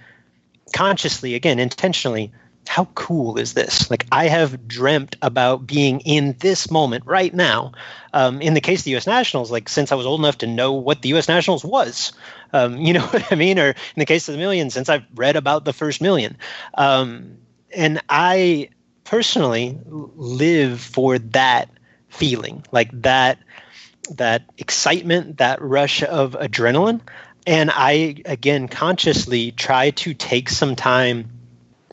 [0.73, 2.31] consciously, again, intentionally,
[2.67, 3.89] how cool is this?
[3.91, 7.73] Like I have dreamt about being in this moment right now.
[8.13, 9.07] Um, in the case of the U.S.
[9.07, 11.27] Nationals, like since I was old enough to know what the U.S.
[11.27, 12.13] Nationals was,
[12.51, 13.59] um, you know what I mean?
[13.59, 16.37] Or in the case of the million, since I've read about the first million,
[16.75, 17.37] um,
[17.75, 18.69] and I
[19.03, 21.69] personally live for that
[22.09, 23.39] feeling, like that
[24.11, 27.01] that excitement, that rush of adrenaline,
[27.45, 31.32] and I again consciously try to take some time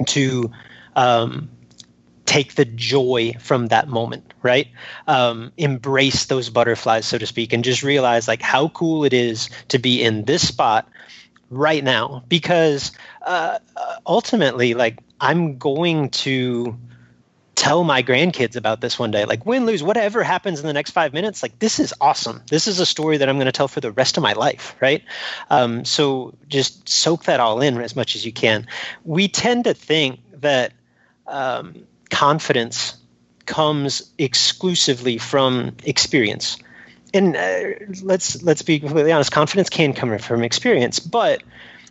[0.06, 0.50] to
[0.96, 1.50] um,
[2.26, 4.68] take the joy from that moment, right?
[5.06, 9.50] Um, embrace those butterflies, so to speak, and just realize like how cool it is
[9.68, 10.88] to be in this spot
[11.50, 12.22] right now.
[12.28, 13.58] Because uh,
[14.06, 16.78] ultimately, like I'm going to
[17.60, 20.92] tell my grandkids about this one day like win lose whatever happens in the next
[20.92, 22.40] five minutes like this is awesome.
[22.48, 24.74] This is a story that i'm going to tell for the rest of my life
[24.80, 25.04] right?
[25.50, 28.66] Um, so just soak that all in as much as you can.
[29.04, 30.72] We tend to think that
[31.26, 32.96] um, confidence
[33.44, 36.56] comes exclusively from experience.
[37.12, 37.62] And uh,
[38.00, 41.42] let's let's be completely honest confidence can come from experience but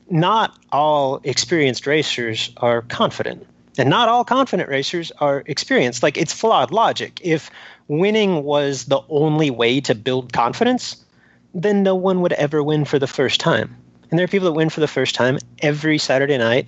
[0.10, 3.46] not all experienced racers are confident
[3.80, 6.04] and not all confident racers are experienced.
[6.04, 7.20] Like it's flawed logic.
[7.24, 7.50] If
[7.88, 11.04] winning was the only way to build confidence,
[11.54, 13.76] then no one would ever win for the first time.
[14.10, 16.68] And there are people that win for the first time every Saturday night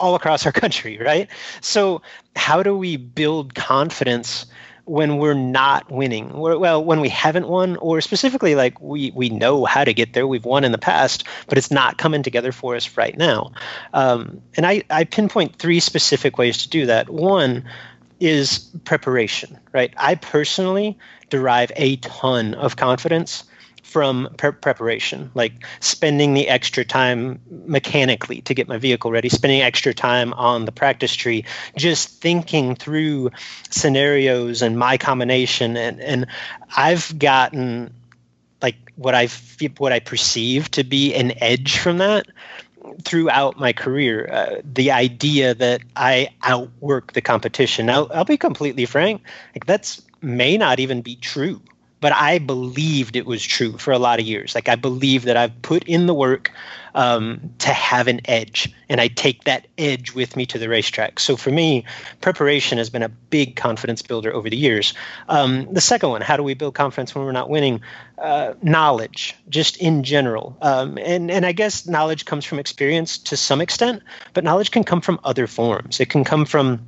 [0.00, 1.28] all across our country, right?
[1.60, 2.02] So,
[2.34, 4.46] how do we build confidence
[4.84, 6.32] when we're not winning.
[6.32, 10.12] We're, well when we haven't won or specifically like we we know how to get
[10.12, 10.26] there.
[10.26, 13.52] We've won in the past but it's not coming together for us right now.
[13.92, 17.10] Um, and I, I pinpoint three specific ways to do that.
[17.10, 17.64] One
[18.20, 19.92] is preparation right?
[19.96, 20.98] I personally
[21.30, 23.44] derive a ton of confidence
[23.92, 29.60] from pre- preparation, like spending the extra time mechanically to get my vehicle ready, spending
[29.60, 31.44] extra time on the practice tree,
[31.76, 33.30] just thinking through
[33.70, 35.76] scenarios and my combination.
[35.76, 36.26] And, and
[36.74, 37.92] I've gotten
[38.62, 39.28] like what I
[39.76, 42.26] what I perceive to be an edge from that
[43.02, 44.28] throughout my career.
[44.32, 47.86] Uh, the idea that I outwork the competition.
[47.86, 49.22] Now, I'll be completely frank,
[49.54, 51.60] like that's may not even be true
[52.02, 54.56] but I believed it was true for a lot of years.
[54.56, 56.50] Like I believe that I've put in the work
[56.96, 61.20] um, to have an edge, and I take that edge with me to the racetrack.
[61.20, 61.84] So for me,
[62.20, 64.92] preparation has been a big confidence builder over the years.
[65.28, 67.80] Um, the second one, how do we build confidence when we're not winning?
[68.18, 73.36] Uh, knowledge, just in general, um, and and I guess knowledge comes from experience to
[73.36, 74.02] some extent,
[74.34, 76.00] but knowledge can come from other forms.
[76.00, 76.84] It can come from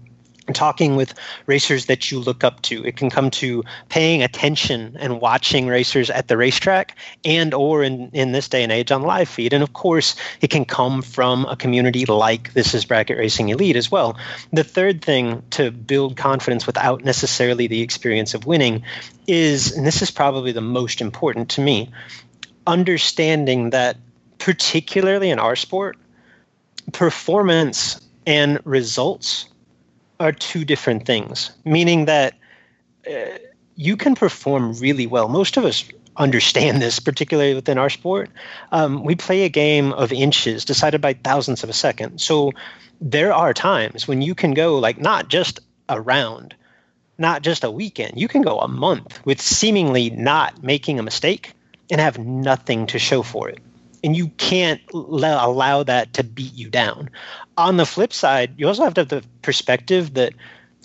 [0.52, 1.14] talking with
[1.46, 2.84] racers that you look up to.
[2.84, 8.10] It can come to paying attention and watching racers at the racetrack and or in,
[8.12, 9.52] in this day and age on live feed.
[9.52, 13.76] And of course it can come from a community like this is bracket racing elite
[13.76, 14.18] as well.
[14.52, 18.82] The third thing to build confidence without necessarily the experience of winning
[19.26, 21.90] is and this is probably the most important to me
[22.66, 23.96] understanding that
[24.38, 25.96] particularly in our sport
[26.92, 29.46] performance and results
[30.24, 32.34] are two different things, meaning that
[33.06, 33.38] uh,
[33.76, 35.28] you can perform really well.
[35.28, 35.84] Most of us
[36.16, 38.30] understand this, particularly within our sport.
[38.72, 42.22] Um, we play a game of inches decided by thousandths of a second.
[42.22, 42.52] So
[43.02, 45.60] there are times when you can go like not just
[45.90, 46.54] a round,
[47.18, 51.52] not just a weekend, you can go a month with seemingly not making a mistake
[51.90, 53.58] and have nothing to show for it
[54.04, 57.08] and you can't allow that to beat you down.
[57.56, 60.34] On the flip side, you also have to have the perspective that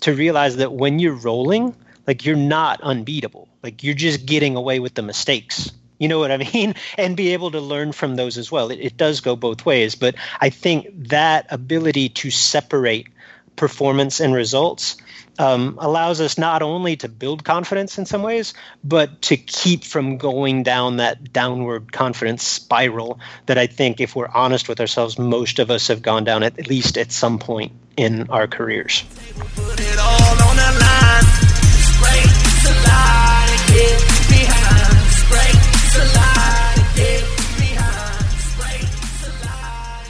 [0.00, 3.46] to realize that when you're rolling, like you're not unbeatable.
[3.62, 5.70] Like you're just getting away with the mistakes.
[5.98, 6.74] You know what I mean?
[6.96, 8.70] And be able to learn from those as well.
[8.70, 13.08] It, it does go both ways, but I think that ability to separate
[13.56, 14.96] performance and results
[15.40, 18.52] um, allows us not only to build confidence in some ways,
[18.84, 24.28] but to keep from going down that downward confidence spiral that I think, if we're
[24.28, 28.28] honest with ourselves, most of us have gone down at, least at some point in
[28.28, 29.02] our careers.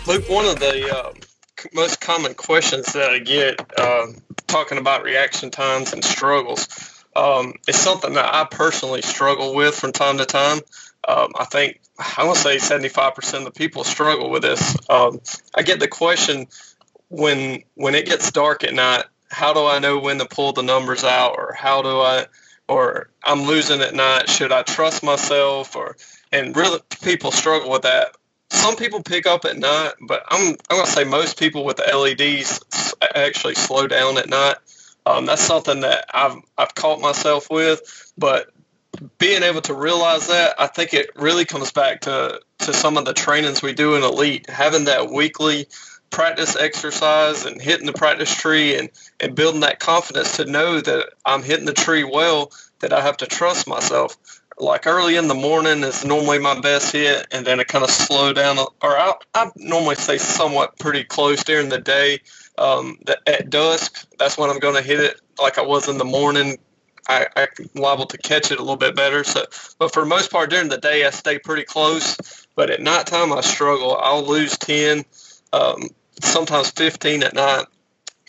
[0.06, 1.12] Luke, one of the uh,
[1.72, 4.06] most common questions that I get uh,
[4.46, 6.68] talking about reaction times and struggles.
[7.14, 10.60] Um, it's something that I personally struggle with from time to time.
[11.06, 14.76] Um, I think I to say 75% of the people struggle with this.
[14.88, 15.20] Um,
[15.54, 16.46] I get the question
[17.08, 20.62] when when it gets dark at night, how do I know when to pull the
[20.62, 22.26] numbers out, or how do I,
[22.68, 24.28] or I'm losing at night?
[24.28, 25.96] Should I trust myself, or
[26.32, 28.16] and really people struggle with that
[28.50, 31.96] some people pick up at night, but I'm I'm gonna say most people with the
[31.96, 32.60] LEDs
[33.14, 34.56] actually slow down at night.
[35.06, 38.50] Um, that's something that I've I've caught myself with, but
[39.18, 43.04] being able to realize that, I think it really comes back to to some of
[43.04, 45.66] the trainings we do in elite, having that weekly
[46.10, 48.90] practice exercise and hitting the practice tree and,
[49.20, 53.18] and building that confidence to know that I'm hitting the tree well, that I have
[53.18, 54.16] to trust myself
[54.60, 57.90] like early in the morning is normally my best hit, and then it kind of
[57.90, 58.58] slow down.
[58.58, 62.20] Or I, I normally say somewhat pretty close during the day.
[62.58, 66.04] Um, at dusk, that's when I'm going to hit it like I was in the
[66.04, 66.58] morning.
[67.08, 69.24] I, I'm liable to catch it a little bit better.
[69.24, 69.44] So,
[69.78, 72.46] but for most part during the day, I stay pretty close.
[72.54, 73.96] But at nighttime, I struggle.
[73.96, 75.04] I'll lose ten,
[75.52, 75.88] um,
[76.20, 77.64] sometimes fifteen at night.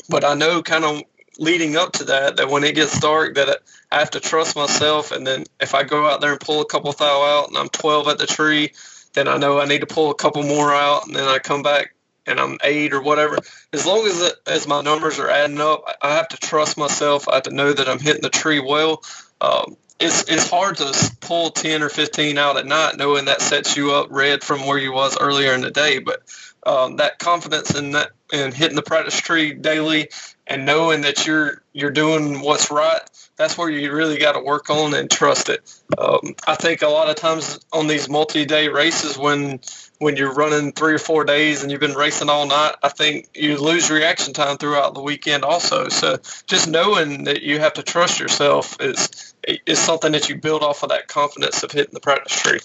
[0.09, 1.03] But I know kind of
[1.41, 3.61] leading up to that that when it gets dark that
[3.91, 5.11] I have to trust myself.
[5.11, 7.67] And then if I go out there and pull a couple thou out and I'm
[7.67, 8.71] 12 at the tree
[9.13, 11.05] then I know I need to pull a couple more out.
[11.07, 13.39] And then I come back and I'm 8 or whatever.
[13.73, 17.27] As long as it, as my numbers are adding up I have to trust myself.
[17.27, 19.03] I have to know that I'm hitting the tree well.
[19.41, 23.75] Um, it's it's hard to pull 10 or 15 out at night knowing that sets
[23.77, 25.99] you up red from where you was earlier in the day.
[25.99, 26.21] But
[26.65, 30.09] um, that confidence in that and hitting the practice tree daily
[30.47, 33.01] and knowing that you're you're doing what's right
[33.37, 35.81] that's where you really got to work on and trust it.
[35.97, 39.59] Um, i think a lot of times on these multi-day races when
[39.99, 43.29] when you're running three or four days and you've been racing all night i think
[43.33, 45.89] you lose reaction time throughout the weekend also.
[45.89, 49.33] So just knowing that you have to trust yourself is
[49.65, 52.59] is something that you build off of that confidence of hitting the practice tree.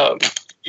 [0.00, 0.18] Um,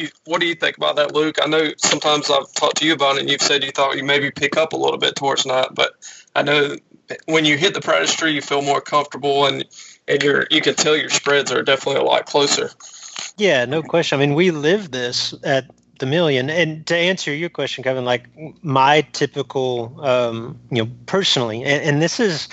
[0.02, 1.38] you, what do you think about that, Luke?
[1.41, 4.04] I know sometimes I've talked to you about it, and you've said you thought you
[4.04, 5.93] maybe pick up a little bit towards night, but
[6.36, 6.76] I know
[7.26, 9.66] when you hit the practice tree, you feel more comfortable, and
[10.08, 12.72] and you're you can tell your spreads are definitely a lot closer.
[13.38, 14.20] Yeah, no question.
[14.20, 15.66] I mean, we live this at
[15.99, 18.26] the million, and to answer your question, Kevin, like
[18.64, 22.49] my typical, um, you know, personally, and, and this is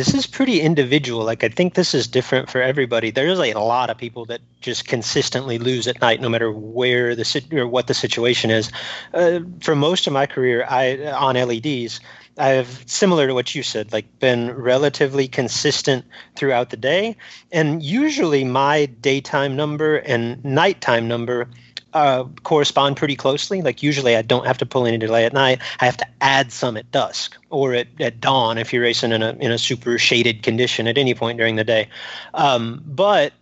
[0.00, 1.24] this is pretty individual.
[1.24, 3.10] Like I think this is different for everybody.
[3.10, 7.14] There's like a lot of people that just consistently lose at night, no matter where
[7.14, 8.72] the sit or what the situation is.
[9.12, 12.00] Uh, for most of my career, I on LEDs,
[12.38, 17.18] I've similar to what you said, like been relatively consistent throughout the day,
[17.52, 21.50] and usually my daytime number and nighttime number
[21.94, 23.62] uh, correspond pretty closely.
[23.62, 25.60] Like usually, I don't have to pull any delay at night.
[25.80, 29.22] I have to add some at dusk or at, at dawn if you're racing in
[29.22, 31.88] a in a super shaded condition at any point during the day.
[32.34, 33.32] Um, but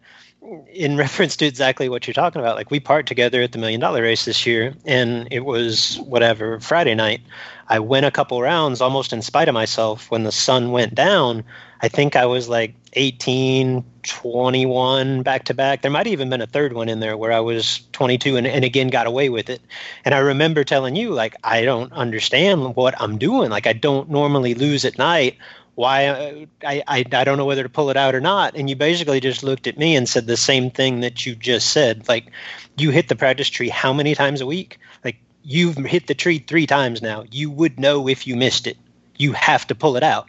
[0.73, 3.81] in reference to exactly what you're talking about, like we part together at the million
[3.81, 7.21] dollar race this year, and it was whatever Friday night.
[7.69, 11.45] I went a couple rounds almost in spite of myself when the sun went down.
[11.81, 15.83] I think I was like 18, 21 back to back.
[15.83, 18.47] There might have even been a third one in there where I was 22 and,
[18.47, 19.61] and again got away with it.
[20.05, 23.51] And I remember telling you, like, I don't understand what I'm doing.
[23.51, 25.37] Like, I don't normally lose at night.
[25.77, 26.07] Why?
[26.07, 28.57] Uh, I, I, I don't know whether to pull it out or not.
[28.57, 31.71] And you basically just looked at me and said the same thing that you just
[31.71, 32.09] said.
[32.09, 32.33] Like,
[32.77, 34.79] you hit the practice tree how many times a week?
[35.05, 37.25] Like, you've hit the tree three times now.
[37.31, 38.77] You would know if you missed it.
[39.17, 40.29] You have to pull it out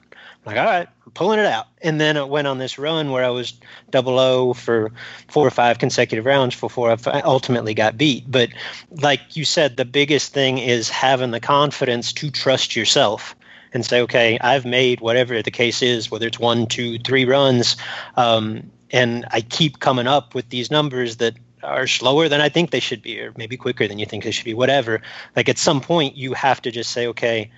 [0.49, 1.67] like, all right, I'm pulling it out.
[1.81, 3.53] And then I went on this run where I was
[3.89, 4.91] double O for
[5.27, 8.29] four or five consecutive rounds before I ultimately got beat.
[8.29, 8.49] But
[8.89, 13.35] like you said, the biggest thing is having the confidence to trust yourself
[13.73, 17.77] and say, okay, I've made whatever the case is, whether it's one, two, three runs,
[18.17, 22.71] um, and I keep coming up with these numbers that are slower than I think
[22.71, 25.01] they should be, or maybe quicker than you think they should be, whatever.
[25.35, 27.51] Like at some point, you have to just say, okay,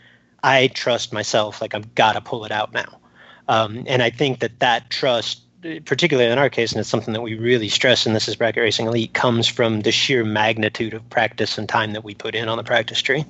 [0.44, 1.62] I trust myself.
[1.62, 3.00] Like I've got to pull it out now.
[3.52, 5.42] Um, and I think that that trust,
[5.84, 8.64] particularly in our case, and it's something that we really stress in this is bracket
[8.64, 12.48] racing elite, comes from the sheer magnitude of practice and time that we put in
[12.48, 13.26] on the practice tree.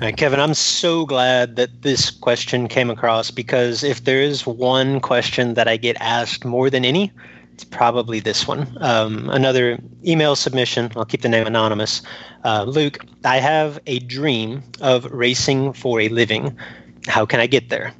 [0.00, 5.00] Right, Kevin, I'm so glad that this question came across because if there is one
[5.00, 7.12] question that I get asked more than any,
[7.54, 8.76] it's probably this one.
[8.80, 10.90] Um, another email submission.
[10.96, 12.02] I'll keep the name anonymous.
[12.44, 16.58] Uh, Luke, I have a dream of racing for a living.
[17.06, 17.94] How can I get there?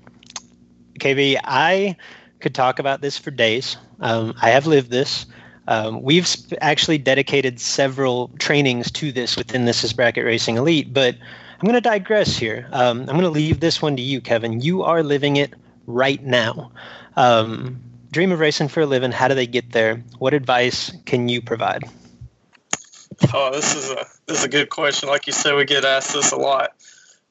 [0.98, 1.96] KB, I
[2.40, 3.76] could talk about this for days.
[4.00, 5.24] Um, I have lived this.
[5.68, 10.92] Um, we've sp- actually dedicated several trainings to this within This is Bracket Racing Elite,
[10.92, 12.68] but I'm going to digress here.
[12.72, 14.60] Um, I'm going to leave this one to you, Kevin.
[14.60, 15.54] You are living it
[15.86, 16.72] right now.
[17.16, 17.80] Um,
[18.14, 19.12] dream of racing for a living.
[19.12, 20.02] How do they get there?
[20.18, 21.84] What advice can you provide?
[23.32, 25.08] Oh, this is a this is a good question.
[25.08, 26.70] Like you said, we get asked this a lot.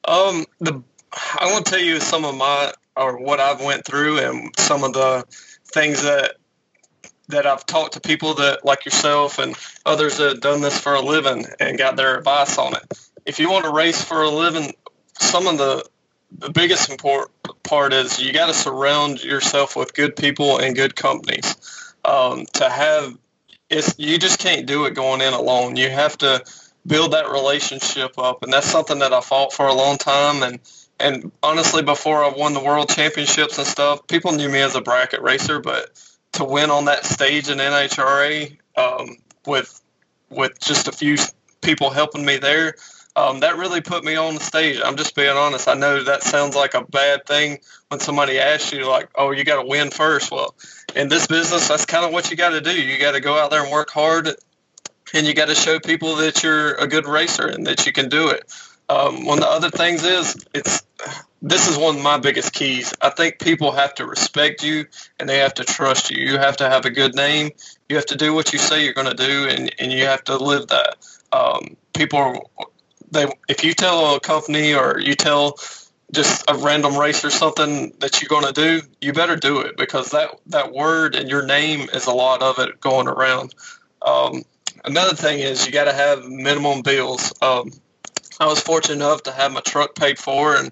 [0.04, 0.82] Um, the
[1.12, 4.84] I want to tell you some of my or what I've went through and some
[4.84, 5.24] of the
[5.72, 6.36] things that
[7.28, 10.94] that I've talked to people that like yourself and others that have done this for
[10.94, 12.84] a living and got their advice on it
[13.26, 14.74] if you want to race for a living,
[15.18, 15.84] some of the
[16.38, 17.30] the biggest important
[17.62, 21.56] part is you got to surround yourself with good people and good companies.
[22.04, 23.16] Um, to have
[23.70, 25.76] it's you just can't do it going in alone.
[25.76, 26.44] You have to
[26.86, 30.42] build that relationship up, and that's something that I fought for a long time.
[30.42, 30.60] And
[31.00, 34.80] and honestly, before I won the world championships and stuff, people knew me as a
[34.80, 35.60] bracket racer.
[35.60, 35.90] But
[36.32, 39.16] to win on that stage in NHRA um,
[39.46, 39.80] with
[40.30, 41.16] with just a few
[41.62, 42.74] people helping me there,
[43.16, 44.80] um, that really put me on the stage.
[44.84, 45.68] I'm just being honest.
[45.68, 49.44] I know that sounds like a bad thing when somebody asks you, like, "Oh, you
[49.44, 50.30] got to win first.
[50.30, 50.54] Well,
[50.96, 52.72] in this business, that's kind of what you got to do.
[52.72, 54.28] You got to go out there and work hard,
[55.12, 58.08] and you got to show people that you're a good racer and that you can
[58.08, 58.52] do it.
[58.88, 60.82] Um, one of the other things is it's
[61.40, 62.94] this is one of my biggest keys.
[63.00, 64.86] I think people have to respect you
[65.18, 66.24] and they have to trust you.
[66.24, 67.50] You have to have a good name.
[67.88, 70.24] You have to do what you say you're going to do, and, and you have
[70.24, 70.96] to live that.
[71.32, 72.50] Um, people,
[73.14, 75.58] they if you tell a company or you tell
[76.12, 79.76] just a random race or something that you're going to do, you better do it
[79.76, 83.54] because that that word and your name is a lot of it going around.
[84.02, 84.42] Um,
[84.84, 87.32] another thing is you got to have minimum bills.
[87.40, 87.72] Um,
[88.38, 90.70] I was fortunate enough to have my truck paid for and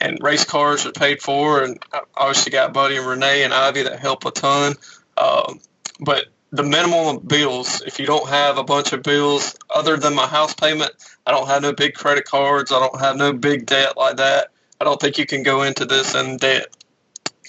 [0.00, 3.84] and race cars are paid for, and I obviously got Buddy and Renee and Ivy
[3.84, 4.74] that help a ton.
[5.16, 5.60] Um,
[6.00, 10.26] but the minimum bills, if you don't have a bunch of bills other than my
[10.26, 10.92] house payment,
[11.26, 12.70] I don't have no big credit cards.
[12.72, 14.48] I don't have no big debt like that.
[14.80, 16.66] I don't think you can go into this in debt.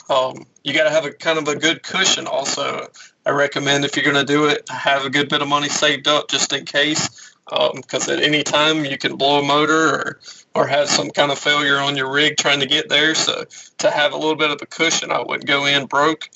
[0.10, 2.28] Um, you got to have a kind of a good cushion.
[2.28, 2.88] Also,
[3.26, 6.08] I recommend if you're going to do it, have a good bit of money saved
[6.08, 10.20] up just in case because um, at any time you can blow a motor or
[10.56, 13.14] or have some kind of failure on your rig trying to get there.
[13.14, 13.44] So
[13.80, 16.30] to have a little bit of a cushion, I wouldn't go in broke.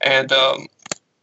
[0.00, 0.66] And um,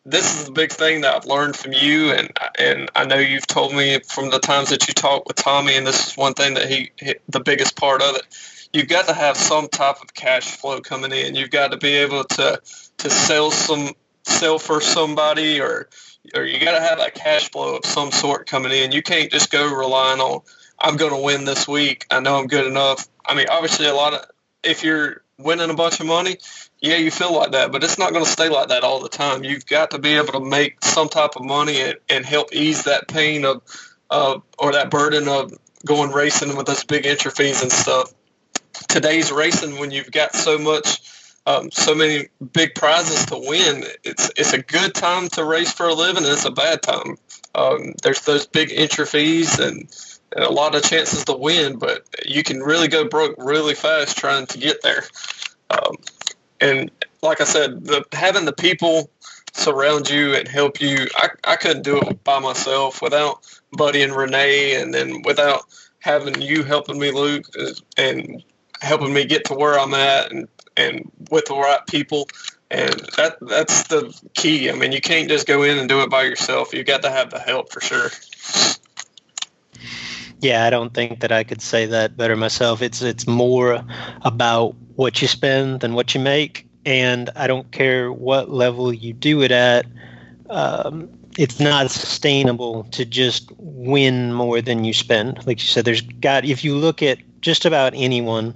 [0.06, 3.47] this is the big thing that I've learned from you, and and I know you've
[3.47, 6.56] told me from the times that you talked with Tommy, and this is one thing
[6.56, 8.24] that he, he the biggest part of it.
[8.74, 11.36] You've got to have some type of cash flow coming in.
[11.36, 12.62] You've got to be able to
[12.97, 13.91] to sell some
[14.24, 15.89] sell for somebody or
[16.36, 18.91] or you got to have a cash flow of some sort coming in.
[18.91, 20.41] You can't just go relying on
[20.80, 22.08] I'm going to win this week.
[22.10, 23.08] I know I'm good enough.
[23.26, 24.26] I mean, obviously, a lot of
[24.64, 26.38] if you're winning a bunch of money,
[26.80, 29.10] yeah, you feel like that, but it's not going to stay like that all the
[29.10, 29.44] time.
[29.44, 32.84] You've got to be able to make some type of money and, and help ease
[32.86, 33.62] that pain of,
[34.10, 35.54] uh, or that burden of
[35.86, 38.14] going racing with those big entry fees and stuff.
[38.88, 41.02] Today's racing, when you've got so much
[41.46, 43.84] um, so many big prizes to win.
[44.04, 47.18] It's it's a good time to race for a living, and it's a bad time.
[47.56, 49.89] Um, there's those big entry fees and,
[50.36, 54.46] a lot of chances to win, but you can really go broke really fast trying
[54.48, 55.04] to get there.
[55.70, 55.96] Um,
[56.60, 59.10] and like I said, the, having the people
[59.54, 64.16] surround you and help you, I, I couldn't do it by myself without Buddy and
[64.16, 65.64] Renee, and then without
[66.00, 67.46] having you helping me, Luke,
[67.98, 68.44] and
[68.82, 72.28] helping me get to where I'm at and and with the right people.
[72.70, 74.70] And that that's the key.
[74.70, 76.74] I mean, you can't just go in and do it by yourself.
[76.74, 78.10] You got to have the help for sure.
[80.42, 82.82] Yeah, I don't think that I could say that better myself.
[82.82, 83.84] It's it's more
[84.24, 89.14] about what you spend than what you make, and I don't care what level you
[89.14, 89.86] do it at.
[90.50, 95.46] Um, it's not sustainable to just win more than you spend.
[95.46, 98.54] Like you said, there's got if you look at just about anyone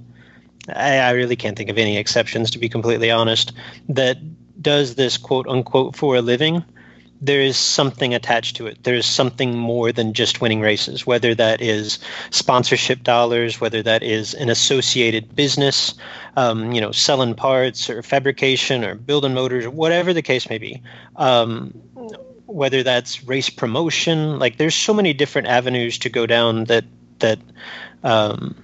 [0.70, 3.52] I, I really can't think of any exceptions, to be completely honest,
[3.90, 4.18] that
[4.62, 6.64] does this quote unquote for a living
[7.22, 8.84] there is something attached to it.
[8.84, 12.00] There is something more than just winning races, whether that is
[12.30, 15.94] sponsorship dollars, whether that is an associated business,
[16.36, 20.82] um, you know, selling parts or fabrication or building motors, whatever the case may be.
[21.16, 21.72] Um,
[22.48, 26.86] whether that's race promotion, like there's so many different avenues to go down that
[27.20, 27.40] that
[28.04, 28.56] um,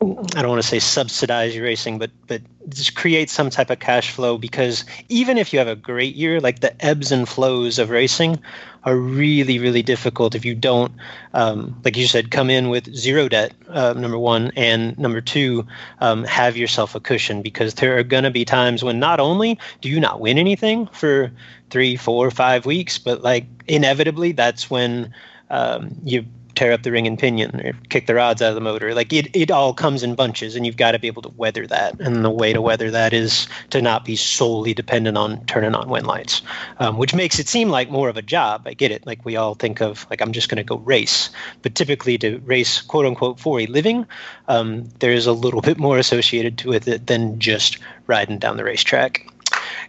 [0.00, 3.80] I don't want to say subsidize your racing, but but just create some type of
[3.80, 7.80] cash flow because even if you have a great year, like the ebbs and flows
[7.80, 8.38] of racing
[8.84, 10.92] are really really difficult if you don't,
[11.34, 13.52] um, like you said, come in with zero debt.
[13.68, 15.66] Uh, number one, and number two,
[16.00, 19.58] um, have yourself a cushion because there are going to be times when not only
[19.80, 21.32] do you not win anything for
[21.70, 25.12] three, four, five weeks, but like inevitably that's when
[25.50, 26.24] um, you
[26.58, 28.92] tear up the ring and pinion or kick the rods out of the motor.
[28.92, 31.68] Like it, it all comes in bunches, and you've got to be able to weather
[31.68, 32.00] that.
[32.00, 35.88] And the way to weather that is to not be solely dependent on turning on
[35.88, 36.42] wind lights,
[36.80, 38.62] um, which makes it seem like more of a job.
[38.66, 39.06] I get it.
[39.06, 41.30] Like we all think of like I'm just going to go race,
[41.62, 44.04] but typically to race quote unquote for a living,
[44.48, 47.78] um, there's a little bit more associated with it than just
[48.08, 49.24] riding down the racetrack.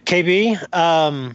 [0.06, 0.56] KB.
[0.72, 1.34] Um,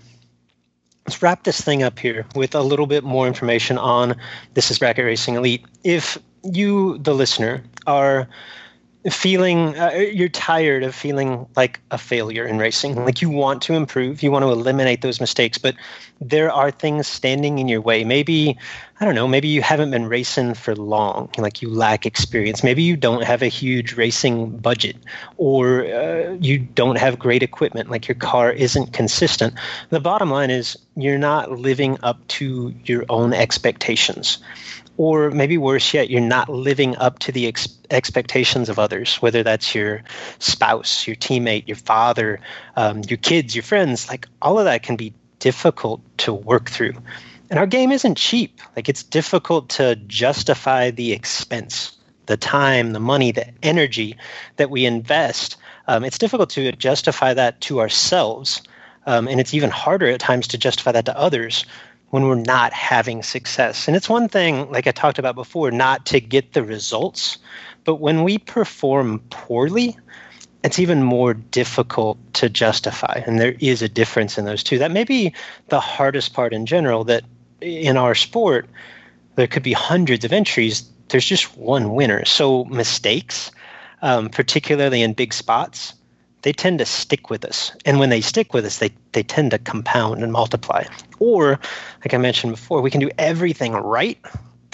[1.05, 4.15] let's wrap this thing up here with a little bit more information on
[4.53, 5.63] this is bracket racing elite.
[5.83, 8.27] If you the listener are
[9.09, 13.73] feeling uh, you're tired of feeling like a failure in racing like you want to
[13.73, 15.75] improve you want to eliminate those mistakes but
[16.21, 18.57] there are things standing in your way maybe
[18.97, 22.63] I don't know, maybe you haven't been racing for long, like you lack experience.
[22.63, 24.95] Maybe you don't have a huge racing budget,
[25.35, 29.53] or uh, you don't have great equipment, like your car isn't consistent.
[29.89, 34.37] The bottom line is you're not living up to your own expectations.
[34.97, 39.43] Or maybe worse yet, you're not living up to the ex- expectations of others, whether
[39.43, 40.03] that's your
[40.39, 42.39] spouse, your teammate, your father,
[42.77, 44.07] um, your kids, your friends.
[44.07, 46.93] Like all of that can be difficult to work through.
[47.49, 48.61] And our game isn't cheap.
[48.75, 54.17] Like it's difficult to justify the expense, the time, the money, the energy
[54.55, 55.57] that we invest.
[55.87, 58.61] Um, it's difficult to justify that to ourselves.
[59.05, 61.65] Um, and it's even harder at times to justify that to others
[62.15, 63.89] when we're not having success.
[63.89, 67.37] And it's one thing, like I talked about before, not to get the results.
[67.83, 69.97] But when we perform poorly,
[70.63, 73.21] it's even more difficult to justify.
[73.25, 74.77] And there is a difference in those two.
[74.77, 75.33] That may be
[75.67, 77.25] the hardest part in general that
[77.59, 78.69] in our sport,
[79.35, 80.89] there could be hundreds of entries.
[81.09, 82.23] There's just one winner.
[82.23, 83.51] So mistakes,
[84.01, 85.93] um, particularly in big spots,
[86.45, 87.71] they tend to stick with us.
[87.85, 90.83] And when they stick with us, they, they tend to compound and multiply.
[91.17, 91.59] Or,
[92.01, 94.19] like I mentioned before, we can do everything right,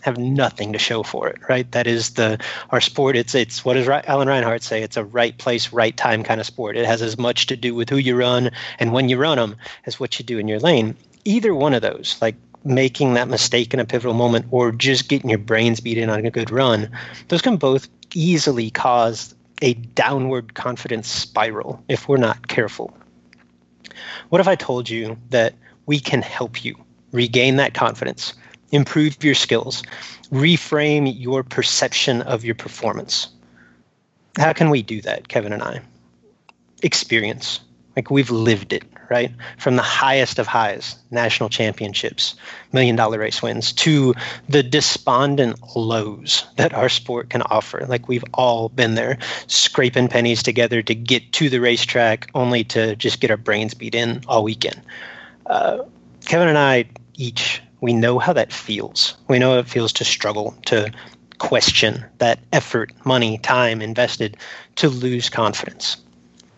[0.01, 1.71] have nothing to show for it, right?
[1.71, 2.37] That is the
[2.71, 3.15] our sport.
[3.15, 4.83] It's it's what does Alan Reinhart say?
[4.83, 6.75] It's a right place, right time kind of sport.
[6.75, 9.55] It has as much to do with who you run and when you run them
[9.85, 10.97] as what you do in your lane.
[11.23, 15.29] Either one of those, like making that mistake in a pivotal moment or just getting
[15.29, 16.91] your brains beat in on a good run,
[17.29, 22.95] those can both easily cause a downward confidence spiral if we're not careful.
[24.29, 25.53] What if I told you that
[25.85, 26.75] we can help you
[27.11, 28.33] regain that confidence,
[28.71, 29.83] improve your skills,
[30.31, 33.27] reframe your perception of your performance?
[34.37, 35.81] How can we do that, Kevin and I?
[36.81, 37.59] Experience.
[37.95, 39.29] Like we've lived it right?
[39.57, 42.33] From the highest of highs, national championships,
[42.71, 44.15] million dollar race wins, to
[44.47, 47.85] the despondent lows that our sport can offer.
[47.87, 52.95] Like we've all been there, scraping pennies together to get to the racetrack, only to
[52.95, 54.81] just get our brains beat in all weekend.
[55.45, 55.83] Uh,
[56.23, 56.85] Kevin and I
[57.15, 59.15] each, we know how that feels.
[59.27, 60.89] We know it feels to struggle, to
[61.37, 64.37] question that effort, money, time invested
[64.77, 65.97] to lose confidence.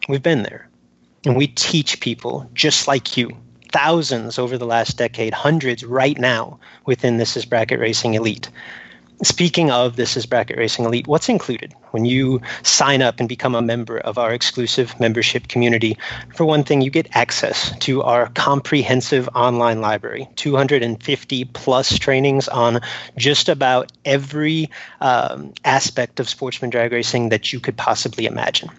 [0.08, 0.70] We've been there.
[1.26, 3.30] And we teach people just like you,
[3.71, 8.49] thousands over the last decade, hundreds right now within This is Bracket Racing Elite.
[9.24, 13.55] Speaking of This is Bracket Racing Elite, what's included when you sign up and become
[13.55, 15.97] a member of our exclusive membership community?
[16.36, 22.82] For one thing, you get access to our comprehensive online library, 250 plus trainings on
[23.15, 24.69] just about every
[24.99, 28.69] um, aspect of sportsman drag racing that you could possibly imagine.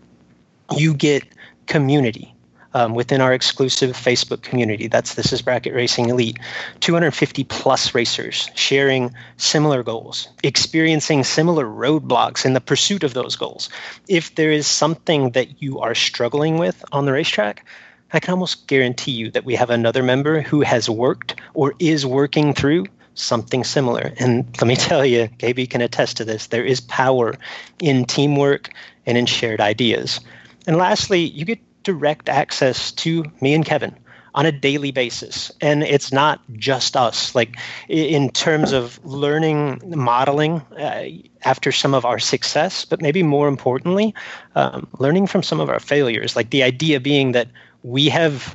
[0.76, 1.24] You get
[1.66, 2.33] community
[2.74, 4.88] um, within our exclusive Facebook community.
[4.88, 6.38] That's This is Bracket Racing Elite.
[6.80, 13.68] 250 plus racers sharing similar goals, experiencing similar roadblocks in the pursuit of those goals.
[14.08, 17.64] If there is something that you are struggling with on the racetrack,
[18.12, 22.04] I can almost guarantee you that we have another member who has worked or is
[22.04, 24.12] working through something similar.
[24.18, 26.48] And let me tell you, KB can attest to this.
[26.48, 27.34] There is power
[27.80, 28.70] in teamwork
[29.06, 30.20] and in shared ideas.
[30.66, 33.96] And lastly, you get direct access to me and Kevin
[34.34, 35.52] on a daily basis.
[35.60, 37.34] And it's not just us.
[37.34, 37.56] Like
[37.88, 41.04] in terms of learning modeling uh,
[41.44, 44.14] after some of our success, but maybe more importantly,
[44.56, 46.34] um, learning from some of our failures.
[46.34, 47.48] Like the idea being that
[47.84, 48.54] we have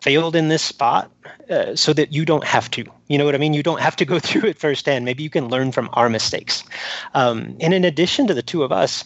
[0.00, 1.10] failed in this spot
[1.50, 2.84] uh, so that you don't have to.
[3.08, 3.52] You know what I mean?
[3.52, 5.04] You don't have to go through it firsthand.
[5.04, 6.64] Maybe you can learn from our mistakes.
[7.12, 9.04] Um, and in addition to the two of us,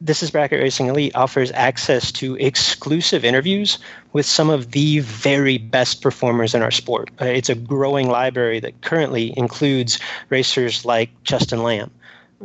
[0.00, 3.78] this is Bracket Racing Elite offers access to exclusive interviews
[4.12, 7.10] with some of the very best performers in our sport.
[7.20, 11.90] Uh, it's a growing library that currently includes racers like Justin Lamb,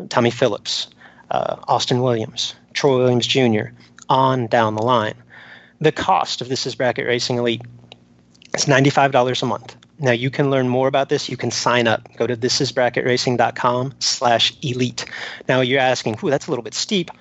[0.10, 0.88] Tommy Phillips,
[1.32, 3.74] uh, Austin Williams, Troy Williams Jr.,
[4.10, 5.16] on down the line.
[5.80, 7.62] The cost of This is Bracket Racing Elite
[8.56, 9.76] is $95 a month.
[9.99, 11.30] Now you can learn more about this.
[11.30, 12.08] You can sign up.
[12.18, 15.06] Go to thisisbracketracing.com slash elite.
[15.47, 17.12] Now you're asking, whoo, that's a little bit steep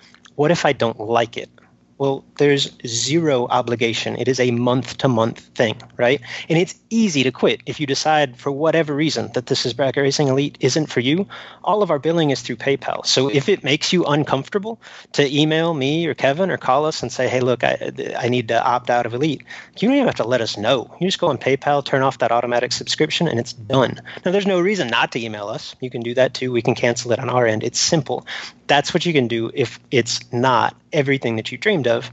[0.40, 1.50] what if I don't like it?
[1.98, 4.16] Well, there's zero obligation.
[4.16, 6.18] It is a month to month thing, right?
[6.48, 10.02] And it's easy to quit if you decide for whatever reason that this is Bracket
[10.02, 11.28] Racing Elite isn't for you.
[11.62, 13.04] All of our billing is through PayPal.
[13.04, 14.80] So if it makes you uncomfortable
[15.12, 18.48] to email me or Kevin or call us and say, hey, look, I, I need
[18.48, 19.42] to opt out of Elite,
[19.78, 20.96] you don't even have to let us know.
[21.02, 24.00] You just go on PayPal, turn off that automatic subscription, and it's done.
[24.24, 25.76] Now, there's no reason not to email us.
[25.82, 26.50] You can do that too.
[26.50, 27.62] We can cancel it on our end.
[27.62, 28.26] It's simple.
[28.70, 32.08] That's what you can do if it's not everything that you dreamed of,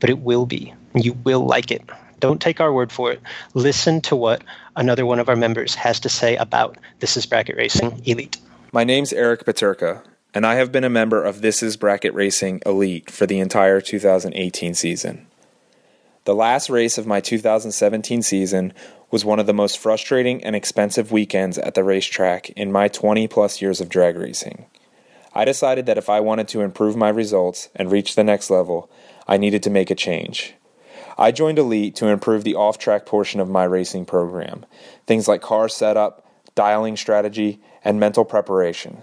[0.00, 0.74] but it will be.
[0.92, 1.88] You will like it.
[2.18, 3.20] Don't take our word for it.
[3.54, 4.42] Listen to what
[4.74, 8.38] another one of our members has to say about This is Bracket Racing Elite.
[8.72, 10.02] My name's Eric Paterka,
[10.34, 13.80] and I have been a member of This is Bracket Racing Elite for the entire
[13.80, 15.28] 2018 season.
[16.24, 18.72] The last race of my 2017 season
[19.12, 23.28] was one of the most frustrating and expensive weekends at the racetrack in my 20
[23.28, 24.66] plus years of drag racing.
[25.32, 28.90] I decided that if I wanted to improve my results and reach the next level,
[29.28, 30.54] I needed to make a change.
[31.16, 34.64] I joined Elite to improve the off track portion of my racing program,
[35.06, 39.02] things like car setup, dialing strategy, and mental preparation.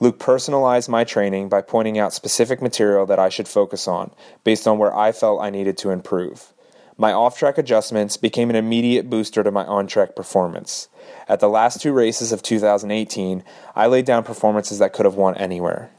[0.00, 4.10] Luke personalized my training by pointing out specific material that I should focus on
[4.42, 6.52] based on where I felt I needed to improve.
[7.00, 10.88] My off track adjustments became an immediate booster to my on track performance.
[11.28, 13.42] At the last two races of 2018,
[13.74, 15.90] I laid down performances that could have won anywhere.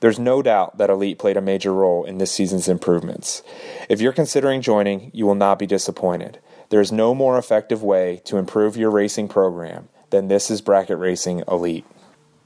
[0.00, 3.42] There's no doubt that Elite played a major role in this season's improvements.
[3.88, 6.40] If you're considering joining, you will not be disappointed.
[6.68, 10.98] There is no more effective way to improve your racing program than this is Bracket
[10.98, 11.86] Racing Elite.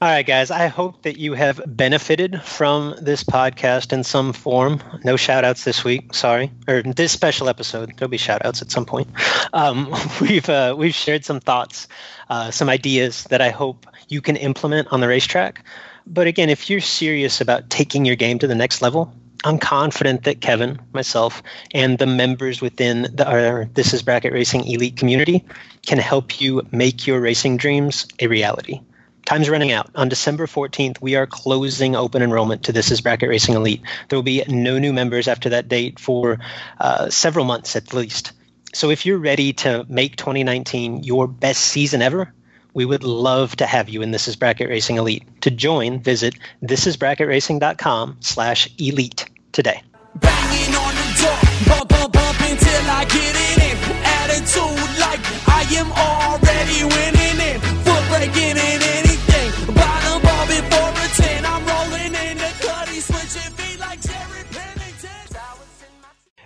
[0.05, 0.51] All right, guys.
[0.51, 4.79] I hope that you have benefited from this podcast in some form.
[5.03, 6.51] No shout outs this week, sorry.
[6.67, 7.97] Or this special episode.
[7.97, 9.07] There'll be shout outs at some point.
[9.51, 9.91] Um,
[10.21, 11.87] we've uh, we've shared some thoughts,
[12.29, 15.65] uh, some ideas that I hope you can implement on the racetrack.
[16.05, 19.11] But again, if you're serious about taking your game to the next level,
[19.43, 21.41] I'm confident that Kevin, myself,
[21.73, 25.43] and the members within the, our This is Bracket Racing Elite community
[25.83, 28.81] can help you make your racing dreams a reality
[29.25, 29.89] time's running out.
[29.95, 33.81] On December 14th, we are closing open enrollment to This is Bracket Racing Elite.
[34.09, 36.39] There will be no new members after that date for
[36.79, 38.31] uh, several months at least.
[38.73, 42.31] So if you're ready to make 2019 your best season ever,
[42.73, 45.23] we would love to have you in This is Bracket Racing Elite.
[45.41, 49.81] To join, visit thisisbracketracing.com slash elite today.
[50.15, 53.77] Banging on the door, bump, bump, bump until I get it in.
[54.05, 57.14] Attitude like I am already winning